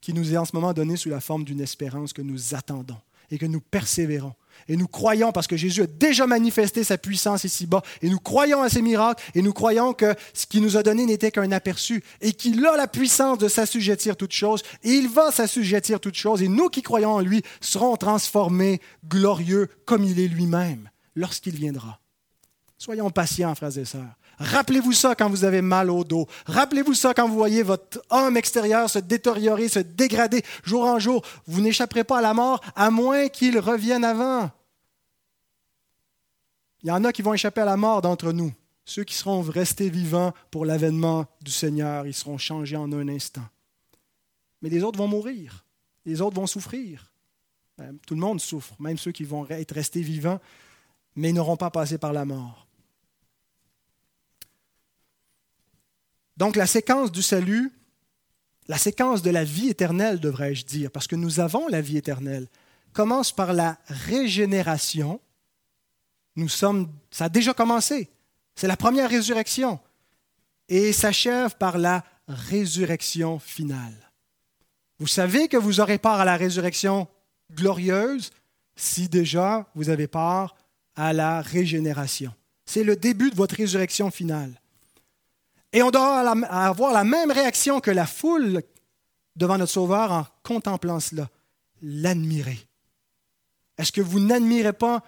[0.00, 3.00] qui nous est en ce moment donné sous la forme d'une espérance que nous attendons
[3.30, 4.34] et que nous persévérons
[4.68, 8.62] et nous croyons, parce que Jésus a déjà manifesté sa puissance ici-bas, et nous croyons
[8.62, 12.02] à ses miracles, et nous croyons que ce qu'il nous a donné n'était qu'un aperçu,
[12.20, 16.42] et qu'il a la puissance de s'assujettir toutes choses, et il va s'assujettir toutes choses,
[16.42, 22.00] et nous qui croyons en lui serons transformés glorieux comme il est lui-même lorsqu'il viendra.
[22.78, 24.16] Soyons patients, frères et sœurs.
[24.40, 26.26] Rappelez-vous ça quand vous avez mal au dos.
[26.46, 31.22] Rappelez-vous ça quand vous voyez votre homme extérieur se détériorer, se dégrader jour en jour.
[31.46, 34.50] Vous n'échapperez pas à la mort à moins qu'il revienne avant.
[36.82, 38.52] Il y en a qui vont échapper à la mort d'entre nous.
[38.86, 43.44] Ceux qui seront restés vivants pour l'avènement du Seigneur, ils seront changés en un instant.
[44.62, 45.66] Mais les autres vont mourir.
[46.06, 47.12] Les autres vont souffrir.
[47.76, 50.40] Ben, tout le monde souffre, même ceux qui vont être restés vivants,
[51.14, 52.66] mais n'auront pas passé par la mort.
[56.40, 57.70] Donc la séquence du salut,
[58.66, 62.48] la séquence de la vie éternelle, devrais-je dire, parce que nous avons la vie éternelle,
[62.94, 65.20] commence par la régénération.
[66.36, 68.08] Nous sommes, ça a déjà commencé.
[68.54, 69.80] C'est la première résurrection.
[70.70, 74.10] Et s'achève par la résurrection finale.
[74.98, 77.06] Vous savez que vous aurez part à la résurrection
[77.52, 78.30] glorieuse
[78.76, 80.56] si déjà vous avez part
[80.96, 82.32] à la régénération.
[82.64, 84.59] C'est le début de votre résurrection finale.
[85.72, 88.62] Et on doit avoir la même réaction que la foule
[89.36, 91.28] devant notre Sauveur en contemplant cela,
[91.82, 92.58] l'admirer.
[93.78, 95.02] Est-ce que vous n'admirez pas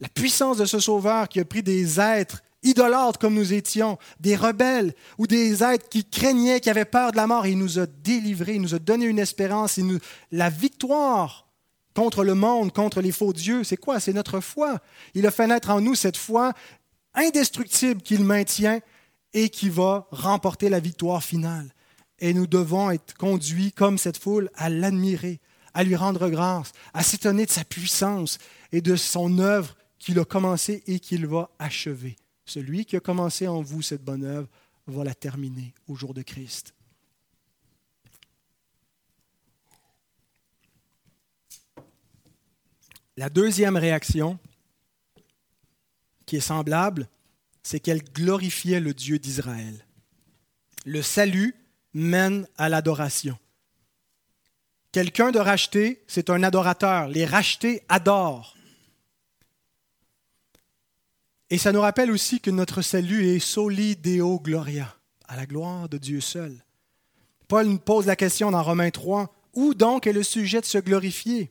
[0.00, 4.36] la puissance de ce Sauveur qui a pris des êtres idolâtres comme nous étions, des
[4.36, 7.78] rebelles ou des êtres qui craignaient, qui avaient peur de la mort, et il nous
[7.78, 9.98] a délivrés, il nous a donné une espérance, nous...
[10.32, 11.46] la victoire
[11.94, 14.00] contre le monde, contre les faux dieux, c'est quoi?
[14.00, 14.80] C'est notre foi.
[15.14, 16.52] Il a fait naître en nous cette foi
[17.14, 18.80] indestructible qu'il maintient
[19.36, 21.70] et qui va remporter la victoire finale.
[22.18, 25.40] Et nous devons être conduits comme cette foule à l'admirer,
[25.74, 28.38] à lui rendre grâce, à s'étonner de sa puissance
[28.72, 32.16] et de son œuvre qu'il a commencé et qu'il va achever.
[32.46, 34.48] Celui qui a commencé en vous cette bonne œuvre
[34.86, 36.72] va la terminer au jour de Christ.
[43.18, 44.38] La deuxième réaction,
[46.24, 47.06] qui est semblable,
[47.66, 49.84] c'est qu'elle glorifiait le Dieu d'Israël.
[50.84, 51.56] Le salut
[51.94, 53.36] mène à l'adoration.
[54.92, 57.08] Quelqu'un de racheté, c'est un adorateur.
[57.08, 58.56] Les rachetés adorent.
[61.50, 65.88] Et ça nous rappelle aussi que notre salut est soli deo gloria, à la gloire
[65.88, 66.62] de Dieu seul.
[67.48, 70.78] Paul nous pose la question dans Romains 3, où donc est le sujet de se
[70.78, 71.50] glorifier?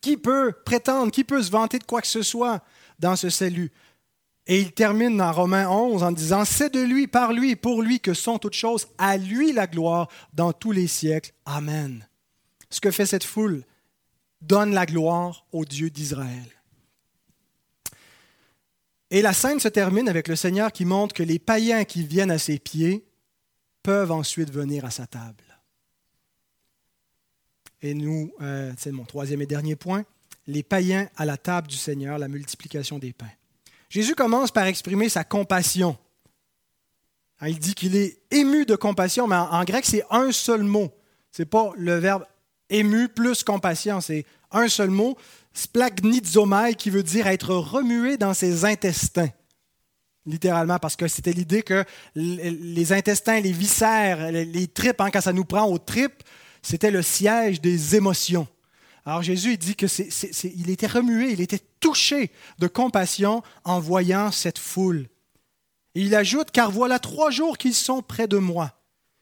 [0.00, 2.64] Qui peut prétendre, qui peut se vanter de quoi que ce soit
[2.98, 3.70] dans ce salut?
[4.50, 8.00] Et il termine dans Romains 11 en disant, C'est de lui, par lui, pour lui
[8.00, 11.32] que sont toutes choses, à lui la gloire dans tous les siècles.
[11.44, 12.08] Amen.
[12.70, 13.62] Ce que fait cette foule
[14.40, 16.48] donne la gloire au Dieu d'Israël.
[19.10, 22.30] Et la scène se termine avec le Seigneur qui montre que les païens qui viennent
[22.30, 23.06] à ses pieds
[23.82, 25.44] peuvent ensuite venir à sa table.
[27.82, 30.04] Et nous, euh, c'est mon troisième et dernier point,
[30.46, 33.26] les païens à la table du Seigneur, la multiplication des pains.
[33.88, 35.96] Jésus commence par exprimer sa compassion.
[37.40, 40.92] Hein, il dit qu'il est ému de compassion, mais en, grec, c'est un seul mot.
[41.30, 42.24] Ce n'est pas le verbe
[42.70, 45.16] ému plus compassion, c'est un seul mot,
[45.54, 49.30] splagnizomai, qui veut dire être remué dans ses intestins.
[50.26, 55.32] Littéralement, parce que c'était l'idée que les intestins, les viscères, les tripes, hein, quand ça
[55.32, 56.22] nous prend aux tripes,
[56.60, 58.46] c'était le siège des émotions.
[59.08, 65.08] Alors Jésus dit qu'il était remué, il était touché de compassion en voyant cette foule.
[65.94, 68.74] Et il ajoute, car voilà trois jours qu'ils sont près de moi.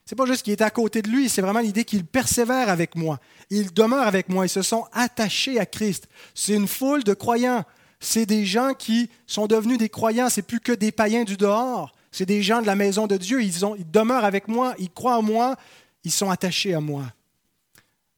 [0.04, 2.96] C'est pas juste qu'il est à côté de lui, c'est vraiment l'idée qu'il persévère avec
[2.96, 3.20] moi.
[3.48, 6.08] Ils demeurent avec moi, ils se sont attachés à Christ.
[6.34, 7.64] C'est une foule de croyants.
[8.00, 11.94] C'est des gens qui sont devenus des croyants, c'est plus que des païens du dehors.
[12.10, 14.90] C'est des gens de la maison de Dieu, ils, ont, ils demeurent avec moi, ils
[14.90, 15.54] croient en moi,
[16.02, 17.04] ils sont attachés à moi.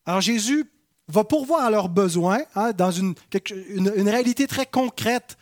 [0.07, 0.65] Alors Jésus
[1.09, 3.15] va pourvoir à leurs besoins hein, dans une,
[3.71, 5.39] une, réalité très concrète.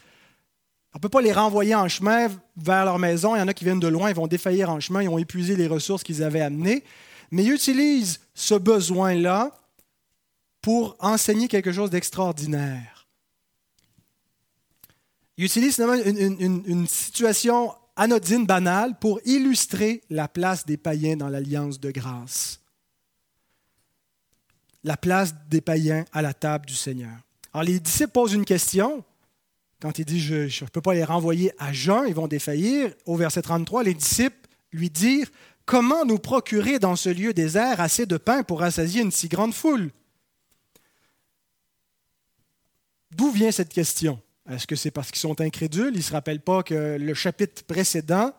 [0.94, 3.34] On ne peut pas les renvoyer en chemin vers leur maison.
[3.34, 5.18] Il y en a qui viennent de loin, ils vont défaillir en chemin, ils ont
[5.18, 6.84] épuisé les ressources qu'ils avaient amenées.
[7.30, 9.50] Mais ils utilisent ce besoin-là
[10.62, 13.08] pour enseigner quelque chose d'extraordinaire.
[15.36, 21.78] Ils utilisent une, une situation anodine, banale, pour illustrer la place des païens dans l'alliance
[21.80, 22.60] de grâce
[24.86, 27.10] la place des païens à la table du Seigneur.
[27.52, 29.04] Alors les disciples posent une question.
[29.82, 32.94] Quand il dit je ne peux pas les renvoyer à Jean, ils vont défaillir.
[33.04, 35.28] Au verset 33, les disciples lui dirent
[35.64, 39.52] Comment nous procurer dans ce lieu désert assez de pain pour rassasier une si grande
[39.52, 39.90] foule?
[43.10, 44.20] D'où vient cette question?
[44.48, 45.90] Est-ce que c'est parce qu'ils sont incrédules?
[45.94, 48.32] Ils ne se rappellent pas que le chapitre précédent,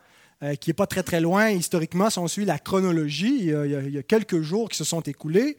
[0.44, 4.04] euh, qui n'est pas très très loin historiquement, si suit la chronologie, il y, a,
[4.04, 5.58] quelques jours qui se sont écoulés,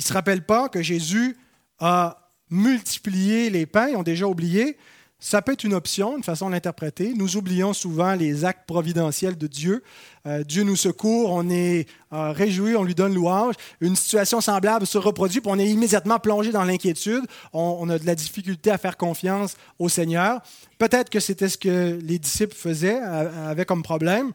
[0.00, 1.36] ils ne se rappellent pas que Jésus
[1.78, 4.78] a multiplié les pains, ils ont déjà oublié.
[5.18, 7.12] Ça peut être une option, une façon de l'interpréter.
[7.14, 9.82] Nous oublions souvent les actes providentiels de Dieu.
[10.26, 13.56] Euh, Dieu nous secourt, on est euh, réjoui, on lui donne louange.
[13.82, 17.26] Une situation semblable se reproduit, on est immédiatement plongé dans l'inquiétude.
[17.52, 20.40] On, a de la difficulté à faire confiance au Seigneur.
[20.78, 24.32] Peut-être que c'était ce que les disciples faisaient, avaient comme problème.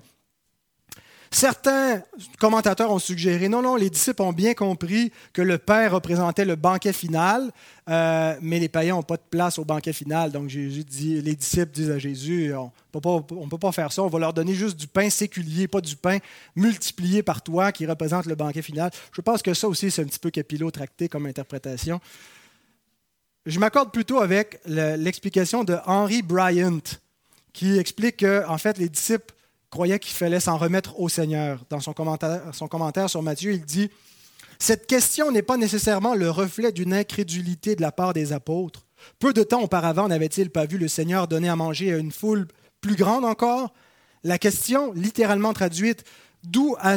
[1.36, 2.02] Certains
[2.40, 6.56] commentateurs ont suggéré, non, non, les disciples ont bien compris que le Père représentait le
[6.56, 7.52] banquet final,
[7.90, 10.32] euh, mais les païens n'ont pas de place au banquet final.
[10.32, 14.08] Donc Jésus dit, les disciples disent à Jésus, on ne peut pas faire ça, on
[14.08, 16.20] va leur donner juste du pain séculier, pas du pain
[16.56, 18.90] multiplié par toi qui représente le banquet final.
[19.12, 22.00] Je pense que ça aussi, c'est un petit peu capillotracté comme interprétation.
[23.46, 26.80] Je m'accorde plutôt avec l'explication de Henry Bryant,
[27.52, 29.34] qui explique que, en fait, les disciples
[29.76, 31.66] croyait qu'il fallait s'en remettre au Seigneur.
[31.70, 33.90] Dans son commentaire, son commentaire sur Matthieu, il dit
[34.58, 38.86] Cette question n'est pas nécessairement le reflet d'une incrédulité de la part des apôtres.
[39.20, 42.48] Peu de temps auparavant n'avait-il pas vu le Seigneur donner à manger à une foule
[42.80, 43.74] plus grande encore?
[44.24, 46.06] La question, littéralement traduite,
[46.48, 46.96] D'où à,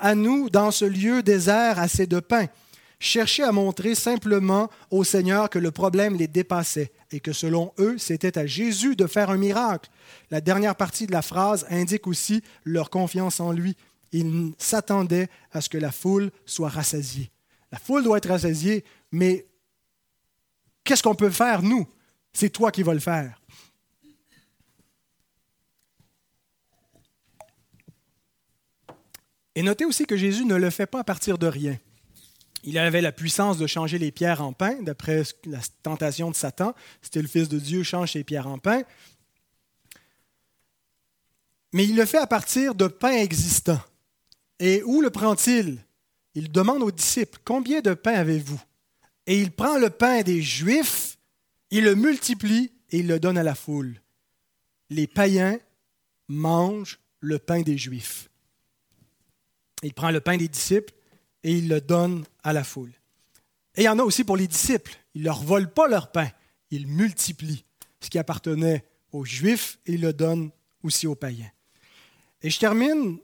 [0.00, 2.46] à, nous, dans ce lieu désert, assez de pain?
[2.98, 7.98] Cherchaient à montrer simplement au Seigneur que le problème les dépassait et que selon eux,
[7.98, 9.90] c'était à Jésus de faire un miracle.
[10.30, 13.76] La dernière partie de la phrase indique aussi leur confiance en lui.
[14.12, 17.30] Ils s'attendaient à ce que la foule soit rassasiée.
[17.70, 19.46] La foule doit être rassasiée, mais
[20.84, 21.86] qu'est-ce qu'on peut faire, nous?
[22.32, 23.40] C'est toi qui vas le faire.
[29.54, 31.78] Et notez aussi que Jésus ne le fait pas à partir de rien.
[32.66, 36.74] Il avait la puissance de changer les pierres en pain, d'après la tentation de Satan.
[37.00, 38.82] C'était le Fils de Dieu, change ses pierres en pain.
[41.72, 43.80] Mais il le fait à partir de pain existant.
[44.58, 45.78] Et où le prend-il?
[46.34, 48.60] Il demande aux disciples, combien de pain avez-vous?
[49.28, 51.18] Et il prend le pain des Juifs,
[51.70, 54.00] il le multiplie et il le donne à la foule.
[54.90, 55.58] Les païens
[56.28, 58.28] mangent le pain des Juifs.
[59.82, 60.94] Il prend le pain des disciples
[61.46, 62.90] et il le donne à la foule.
[63.76, 64.96] Et il y en a aussi pour les disciples.
[65.14, 66.28] Il ne leur vole pas leur pain,
[66.72, 67.64] il multiplie
[68.00, 70.50] ce qui appartenait aux Juifs et il le donne
[70.82, 71.50] aussi aux païens.
[72.42, 73.18] Et je termine,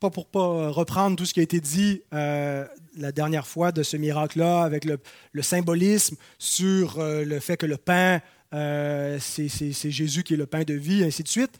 [0.00, 3.84] pas pour pas reprendre tout ce qui a été dit euh, la dernière fois de
[3.84, 4.98] ce miracle-là, avec le,
[5.42, 8.20] symbolisme sur euh, le fait que le pain,
[8.54, 11.58] euh, c'est Jésus qui est le pain de vie, ainsi de suite,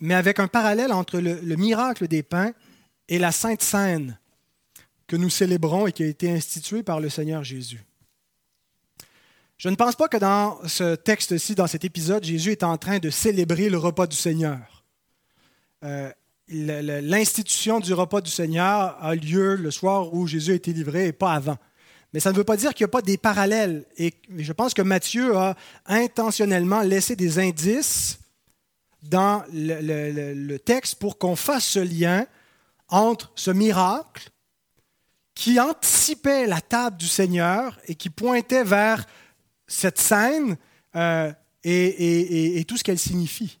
[0.00, 2.52] mais avec un parallèle entre le, le miracle des pains
[3.08, 4.18] et la Sainte Seine
[5.12, 7.84] que nous célébrons et qui a été institué par le Seigneur Jésus.
[9.58, 12.98] Je ne pense pas que dans ce texte-ci, dans cet épisode, Jésus est en train
[12.98, 14.86] de célébrer le repas du Seigneur.
[15.84, 16.10] Euh,
[16.48, 21.12] l'institution du repas du Seigneur a lieu le soir où Jésus a été livré et
[21.12, 21.58] pas avant.
[22.14, 23.84] Mais ça ne veut pas dire qu'il n'y a pas des parallèles.
[23.98, 28.18] Et je pense que Matthieu a intentionnellement laissé des indices
[29.02, 32.26] dans le, le texte pour qu'on fasse ce lien
[32.88, 34.30] entre ce miracle
[35.34, 39.06] qui anticipait la table du Seigneur et qui pointait vers
[39.66, 40.56] cette scène
[40.96, 41.32] euh,
[41.64, 43.58] et, tout ce qu'elle signifie.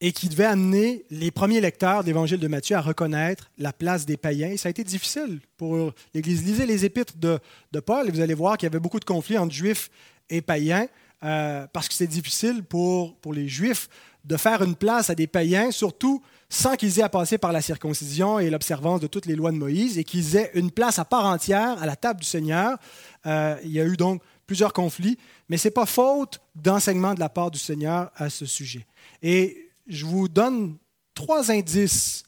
[0.00, 4.04] Et qui devait amener les premiers lecteurs de l'Évangile de Matthieu à reconnaître la place
[4.04, 4.56] des païens.
[4.56, 6.44] ça a été difficile pour l'Église.
[6.44, 7.40] Lisez les épîtres de,
[7.80, 9.90] Paul et vous allez voir qu'il y avait beaucoup de conflits entre juifs
[10.28, 10.88] et païens
[11.22, 13.88] euh, parce que c'est difficile pour, pour les juifs
[14.24, 17.60] de faire une place à des païens, surtout sans qu'ils aient à passer par la
[17.60, 21.04] circoncision et l'observance de toutes les lois de Moïse, et qu'ils aient une place à
[21.04, 22.78] part entière à la table du Seigneur.
[23.26, 25.18] Euh, il y a eu donc plusieurs conflits,
[25.48, 28.86] mais ce n'est pas faute d'enseignement de la part du Seigneur à ce sujet.
[29.22, 30.76] Et je vous donne
[31.14, 32.24] trois indices,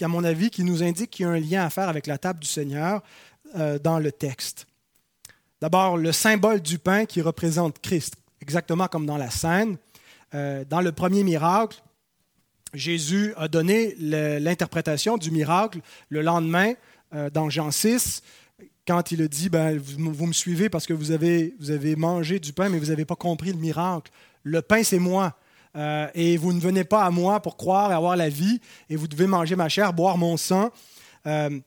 [0.00, 2.18] à mon avis, qui nous indiquent qu'il y a un lien à faire avec la
[2.18, 3.02] table du Seigneur
[3.56, 4.66] euh, dans le texte.
[5.60, 9.78] D'abord, le symbole du pain qui représente Christ, exactement comme dans la scène.
[10.34, 11.82] Euh, dans le premier miracle,
[12.74, 16.74] Jésus a donné l'interprétation du miracle le lendemain
[17.14, 18.22] euh, dans Jean 6,
[18.86, 22.38] quand il a dit, ben, vous, me suivez parce que vous avez, vous avez mangé
[22.38, 24.10] du pain, mais vous n'avez pas compris le miracle.
[24.42, 25.34] Le pain, c'est moi.
[25.76, 28.96] Euh, et vous ne venez pas à moi pour croire et avoir la vie, et
[28.96, 30.70] vous devez manger ma chair, boire mon sang.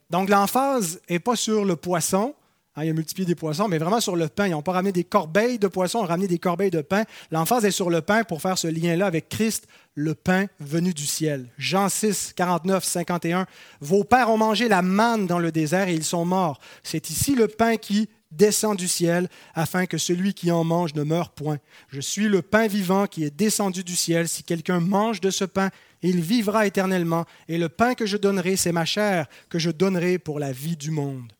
[0.10, 2.34] donc l'emphase n'est pas sur le poisson,
[2.80, 4.48] Hein, il multiplié des poissons, mais vraiment sur le pain.
[4.48, 7.04] Ils n'ont pas ramené des corbeilles de poissons, ils ont ramené des corbeilles de pain.
[7.30, 11.06] L'emphase est sur le pain pour faire ce lien-là avec Christ, le pain venu du
[11.06, 11.48] ciel.
[11.58, 13.48] Jean 6, 49, 51.
[13.82, 16.60] Vos pères ont mangé la manne dans le désert et ils sont morts.
[16.82, 21.04] C'est ici le pain qui descend du ciel, afin que celui qui en mange ne
[21.04, 21.58] meure point.
[21.90, 24.30] Je suis le pain vivant qui est descendu du ciel.
[24.30, 25.70] Si quelqu'un mange de ce pain,
[26.02, 27.26] il vivra éternellement.
[27.50, 30.78] Et le pain que je donnerai, c'est ma chair que je donnerai pour la vie
[30.78, 31.34] du monde.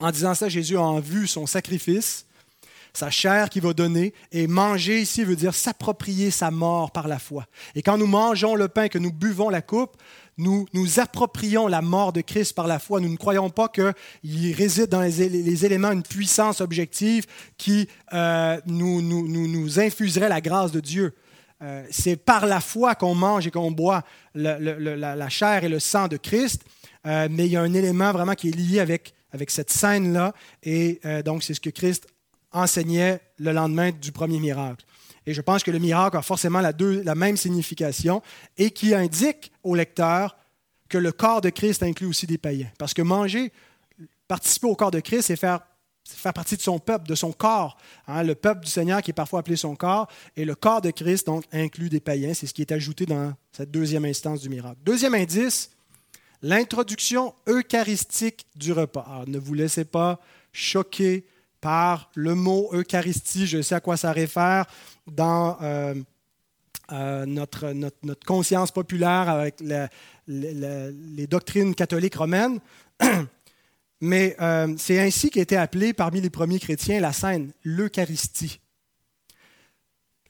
[0.00, 2.26] En disant ça, Jésus a en vue son sacrifice,
[2.92, 4.14] sa chair qu'il va donner.
[4.32, 7.46] Et manger ici veut dire s'approprier sa mort par la foi.
[7.74, 9.96] Et quand nous mangeons le pain, que nous buvons la coupe,
[10.36, 13.00] nous nous approprions la mort de Christ par la foi.
[13.00, 17.26] Nous ne croyons pas qu'il réside dans les, éléments une puissance objective
[17.56, 21.14] qui euh, nous, nous, nous, infuserait la grâce de Dieu.
[21.62, 24.02] Euh, c'est par la foi qu'on mange et qu'on boit
[24.34, 26.62] la, chair et le sang de Christ,
[27.06, 30.32] euh, mais il y a un élément vraiment qui est lié avec, avec cette scène-là,
[30.62, 32.06] et donc c'est ce que Christ
[32.52, 34.86] enseignait le lendemain du premier miracle.
[35.26, 38.22] Et je pense que le miracle a forcément la, la même signification
[38.56, 40.36] et qui indique au lecteur
[40.88, 42.70] que le corps de Christ inclut aussi des païens.
[42.78, 43.52] Parce que manger,
[44.28, 45.60] participer au corps de Christ, c'est faire,
[46.06, 47.76] faire partie de son peuple, de son corps.
[48.06, 50.08] Hein, le peuple du Seigneur qui est parfois appelé son corps.
[50.36, 52.34] Et le corps de Christ, donc, inclut des païens.
[52.34, 54.78] C'est ce qui est ajouté dans cette deuxième instance du miracle.
[54.84, 55.70] Deuxième indice,
[56.44, 59.24] l'introduction eucharistique du repas.
[59.26, 60.20] Ne vous laissez pas
[60.52, 61.24] choquer
[61.62, 63.46] par le mot Eucharistie.
[63.46, 64.66] Je sais à quoi ça réfère
[65.06, 65.94] dans euh,
[66.92, 67.72] euh, notre,
[68.26, 69.62] conscience populaire avec
[70.28, 72.60] les doctrines catholiques romaines.
[74.02, 78.60] Mais euh, c'est ainsi qu'a été appelé parmi les premiers chrétiens la scène, l'Eucharistie.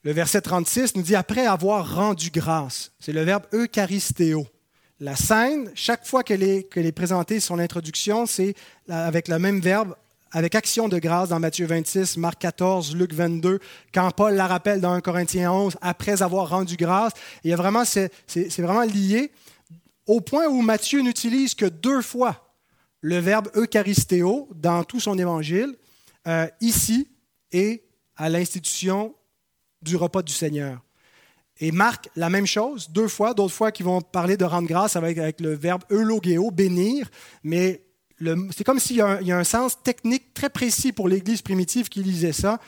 [0.05, 2.93] Le verset 36 nous dit après avoir rendu grâce.
[3.01, 4.47] C'est le verbe eucharistéo.
[5.01, 8.55] La scène, chaque fois qu'elle est, présentée, son introduction, c'est
[8.89, 9.95] avec le même verbe
[10.31, 13.61] avec action de grâce dans Matthieu 26, Marc 14, Luc 22,
[13.93, 17.13] quand Paul la rappelle dans 1 Corinthiens 11, après avoir rendu grâce.
[17.45, 18.11] il y a vraiment, c'est,
[18.59, 19.31] vraiment lié
[20.07, 22.53] au point où Matthieu n'utilise que deux fois
[23.01, 25.77] le verbe eucharistéo dans tout son évangile,
[26.27, 27.09] euh, ici
[27.53, 27.85] et
[28.17, 29.15] à l'institution
[29.83, 30.81] du repas du Seigneur.
[31.61, 34.97] Et Marc, la même chose, deux fois, d'autres fois qui vont parler de rendre grâce
[34.97, 37.09] avec, avec le verbe eulogéo, bénir,
[37.43, 37.83] mais
[38.51, 42.33] c'est comme s'il y, a un sens technique très précis pour l'Église primitive qui lisait
[42.33, 42.59] ça,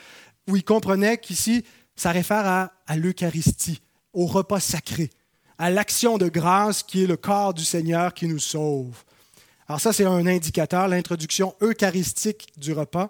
[0.47, 1.63] où il comprenait qu'ici,
[1.95, 3.81] ça réfère à, à l'Eucharistie,
[4.13, 5.09] au repas sacré,
[5.57, 9.03] à l'action de grâce qui est le corps du Seigneur qui nous sauve.
[9.67, 13.09] Alors ça, c'est un indicateur, l'introduction eucharistique du repas.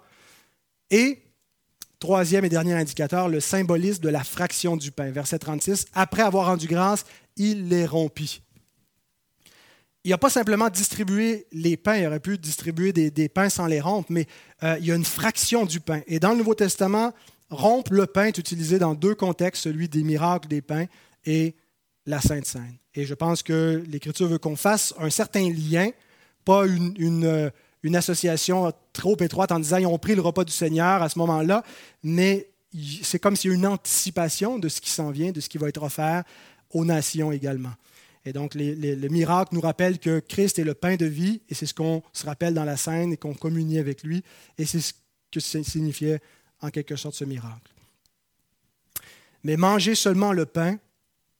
[0.90, 1.22] Et,
[1.98, 5.10] troisième et dernier indicateur, le symbolisme de la fraction du pain.
[5.10, 7.04] Verset 36, après avoir rendu grâce,
[7.36, 8.42] il les rompit
[10.08, 13.78] il n'a pas simplement distribué les pains, il aurait pu distribuer des, pains sans les
[13.78, 14.26] rompre, mais
[14.62, 16.00] euh, il y a une fraction du pain.
[16.06, 17.12] Et dans le Nouveau Testament,
[17.50, 20.86] rompre le pain est utilisé dans deux contextes, celui des miracles des pains
[21.26, 21.56] et
[22.06, 22.78] la Sainte Seine.
[22.94, 25.90] Et je pense que l'Écriture veut qu'on fasse un certain lien,
[26.44, 27.50] pas une, euh,
[27.82, 31.18] une, association trop étroite en disant ils ont pris le repas du Seigneur à ce
[31.18, 31.62] moment-là,
[32.02, 32.50] mais
[33.02, 35.58] c'est comme s'il y a une anticipation de ce qui s'en vient, de ce qui
[35.58, 36.24] va être offert
[36.70, 37.72] aux nations également.
[38.24, 41.64] Et donc, le miracle nous rappelle que Christ est le pain de vie, et c'est
[41.64, 44.22] ce qu'on se rappelle dans la scène et qu'on communie avec lui,
[44.58, 44.92] et c'est ce
[45.30, 46.20] que signifiait
[46.60, 47.72] en quelque sorte ce miracle.
[49.44, 50.78] Mais manger seulement le pain,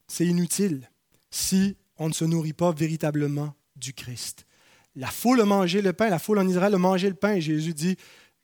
[0.07, 0.89] c'est inutile
[1.31, 4.47] si on ne se nourrit pas véritablement du Christ.
[4.99, 7.73] La foule a mangé le pain, la foule en Israël a mangé le pain, Jésus
[7.73, 7.97] dit,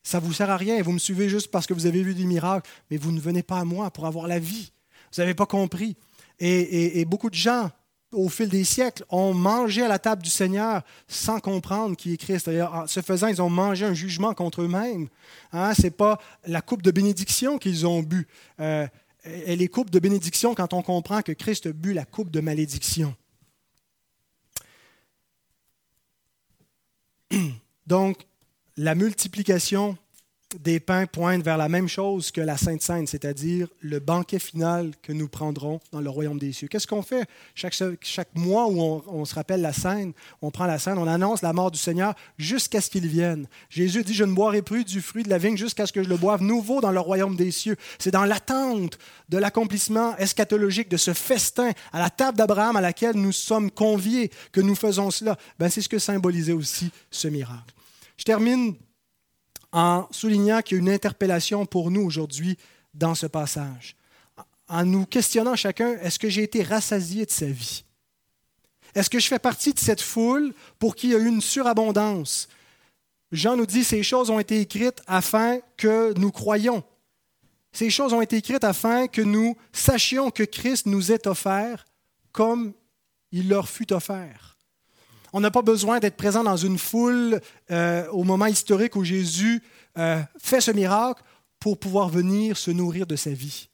[0.02, 2.14] ça ne vous sert à rien, vous me suivez juste parce que vous avez vu
[2.14, 4.72] des miracles, mais vous ne venez pas à moi pour avoir la vie.
[5.12, 5.96] Vous n'avez pas compris.
[6.38, 7.70] et beaucoup de gens
[8.14, 12.16] au fil des siècles, ont mangé à la table du Seigneur sans comprendre qui est
[12.16, 12.48] Christ.
[12.48, 15.08] En ce faisant, ils ont mangé un jugement contre eux-mêmes.
[15.52, 18.26] Hein, Ce n'est pas la coupe de bénédiction qu'ils ont bu.
[18.60, 18.86] Euh,
[19.24, 23.14] elle est coupe de bénédiction quand on comprend que Christ a la coupe de malédiction.
[27.86, 28.26] Donc,
[28.76, 29.96] la multiplication
[30.60, 34.92] des pains pointent vers la même chose que la Sainte Seine, c'est-à-dire le banquet final
[35.02, 36.68] que nous prendrons dans le royaume des cieux.
[36.68, 37.28] Qu'est-ce qu'on fait?
[37.54, 41.42] Chaque, chaque, mois où on, se rappelle la scène, on prend la scène, on annonce
[41.42, 43.46] la mort du Seigneur jusqu'à ce qu'il vienne.
[43.68, 46.08] Jésus dit, je ne boirai plus du fruit de la vigne jusqu'à ce que je
[46.08, 47.76] le boive nouveau dans le royaume des cieux.
[47.98, 48.98] C'est dans l'attente
[49.28, 54.30] de l'accomplissement eschatologique de ce festin à la table d'Abraham à laquelle nous sommes conviés
[54.52, 55.36] que nous faisons cela.
[55.58, 57.74] Ben, c'est ce que symbolisait aussi ce miracle.
[58.16, 58.74] Je termine
[59.74, 62.56] en soulignant qu'il y a une interpellation pour nous aujourd'hui
[62.94, 63.96] dans ce passage.
[64.68, 67.84] En nous questionnant chacun, est-ce que j'ai été rassasié de sa vie?
[68.94, 71.40] Est-ce que je fais partie de cette foule pour qui il y a eu une
[71.40, 72.48] surabondance?
[73.32, 76.84] Jean nous dit, ces choses ont été écrites afin que nous croyions.
[77.72, 81.84] Ces choses ont été écrites afin que nous sachions que Christ nous est offert
[82.30, 82.74] comme
[83.32, 84.53] il leur fut offert.
[85.36, 87.40] On n'a pas besoin d'être présent dans une foule
[87.72, 89.60] euh, au moment historique où Jésus
[89.98, 91.24] euh, fait ce miracle
[91.58, 93.68] pour pouvoir venir se nourrir de sa vie.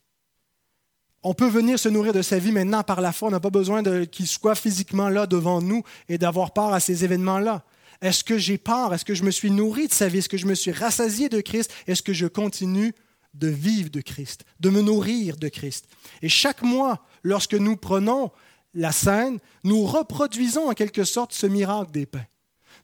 [1.23, 3.29] On peut venir se nourrir de sa vie maintenant par la foi.
[3.29, 7.05] On n'a pas besoin qu'il soit physiquement là devant nous et d'avoir part à ces
[7.05, 7.63] événements-là.
[8.01, 8.95] Est-ce que j'ai part?
[8.95, 10.21] Est-ce que je me suis nourri de sa vie?
[10.21, 11.71] Est-ce que je me suis rassasié de Christ?
[11.87, 12.95] Est-ce que je continue
[13.35, 15.89] de vivre de Christ, de me nourrir de Christ?
[16.23, 18.31] Et chaque mois, lorsque nous prenons
[18.75, 22.27] la scène, nous reproduisons en quelque sorte ce miracle des pains.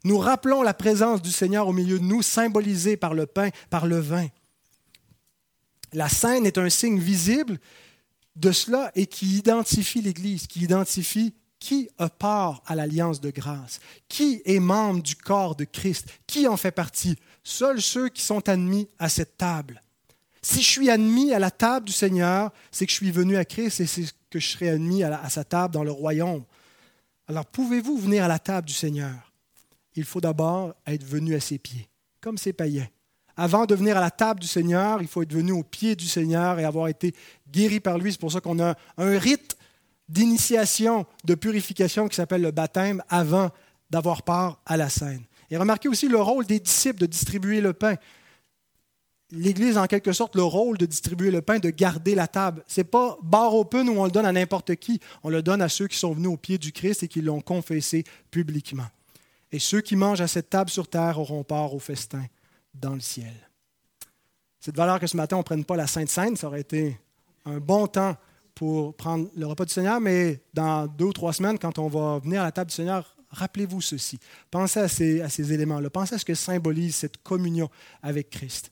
[0.05, 3.87] Nous rappelons la présence du Seigneur au milieu de nous, symbolisée par le pain, par
[3.87, 4.27] le vin.
[5.93, 7.59] La scène est un signe visible
[8.35, 13.81] de cela et qui identifie l'Église, qui identifie qui a part à l'alliance de grâce,
[14.09, 17.17] qui est membre du corps de Christ, qui en fait partie.
[17.43, 19.83] Seuls ceux qui sont admis à cette table.
[20.49, 23.45] Si je suis admis à la table du Seigneur, c'est que je suis venu à
[23.45, 26.45] Christ et c'est que je serai admis à, sa table dans le royaume.
[27.27, 29.33] Alors pouvez-vous venir à la table du Seigneur?
[29.97, 31.89] Il faut d'abord être venu à ses pieds,
[32.21, 32.87] comme ces païens.
[33.37, 36.07] Avant de venir à la table du Seigneur, il faut être venu aux pieds du
[36.07, 37.13] Seigneur et avoir été
[37.51, 38.13] guéri par lui.
[38.13, 39.57] C'est pour ça qu'on a un rite
[40.09, 43.51] d'initiation, de purification qui s'appelle le baptême avant
[43.91, 45.25] d'avoir part à la scène.
[45.51, 47.97] Et remarquez aussi le rôle des disciples de distribuer le pain.
[49.33, 52.63] L'Église, en quelque sorte, le rôle de distribuer le pain, de garder la table.
[52.69, 55.01] Ce n'est pas bar open où on le donne à n'importe qui.
[55.25, 57.41] On le donne à ceux qui sont venus au pied du Christ et qui l'ont
[57.41, 58.87] confessé publiquement.
[59.51, 62.25] Et ceux qui mangent à cette table sur terre auront part au festin
[62.75, 63.35] dans le ciel.
[64.61, 66.37] C'est de valeur que ce matin, on ne prenne pas la Sainte Seine.
[66.37, 66.99] Ça aurait été
[67.45, 68.17] un bon temps
[68.55, 72.19] pour prendre le repas du Seigneur, mais dans deux ou trois semaines, quand on va
[72.21, 74.19] venir à la table du Seigneur, rappelez-vous ceci.
[74.51, 75.91] Pensez à ces, à ces éléments-là.
[75.91, 77.69] Pensez à ce que symbolise cette communion
[78.03, 78.71] avec Christ.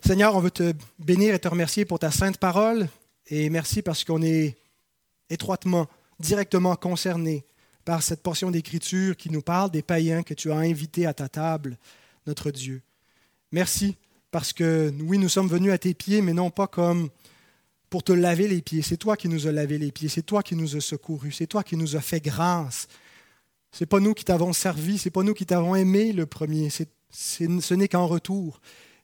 [0.00, 2.88] Seigneur, on veut te bénir et te remercier pour ta sainte parole.
[3.28, 4.56] Et merci parce qu'on est
[5.30, 5.88] étroitement,
[6.20, 7.44] directement concerné
[7.84, 11.28] par cette portion d'écriture qui nous parle des païens que tu as invités à ta
[11.28, 11.78] table,
[12.26, 12.82] notre Dieu.
[13.52, 13.96] Merci
[14.30, 17.08] parce que oui, nous sommes venus à tes pieds, mais non pas comme
[17.90, 18.82] pour te laver les pieds.
[18.82, 21.46] C'est toi qui nous as lavé les pieds, c'est toi qui nous as secourus, c'est
[21.46, 22.88] toi qui nous as fait grâce.
[23.70, 26.70] C'est pas nous qui t'avons servi, c'est pas nous qui t'avons aimé le premier,
[27.14, 28.60] ce n'est qu'en retour.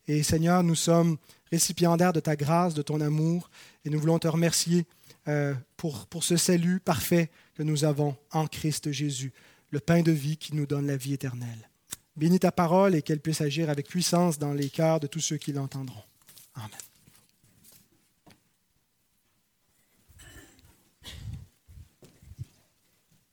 [0.09, 1.17] Et Seigneur, nous sommes
[1.51, 3.51] récipiendaires de ta grâce, de ton amour,
[3.85, 4.87] et nous voulons te remercier
[5.29, 9.33] euh, pour, pour ce salut parfait que nous avons en Christ Jésus,
[9.71, 11.69] le pain de vie qui nous donne la vie éternelle.
[12.17, 15.37] Bénis ta parole et qu'elle puisse agir avec puissance dans les cœurs de tous ceux
[15.37, 16.03] qui l'entendront.
[16.55, 16.90] Amen.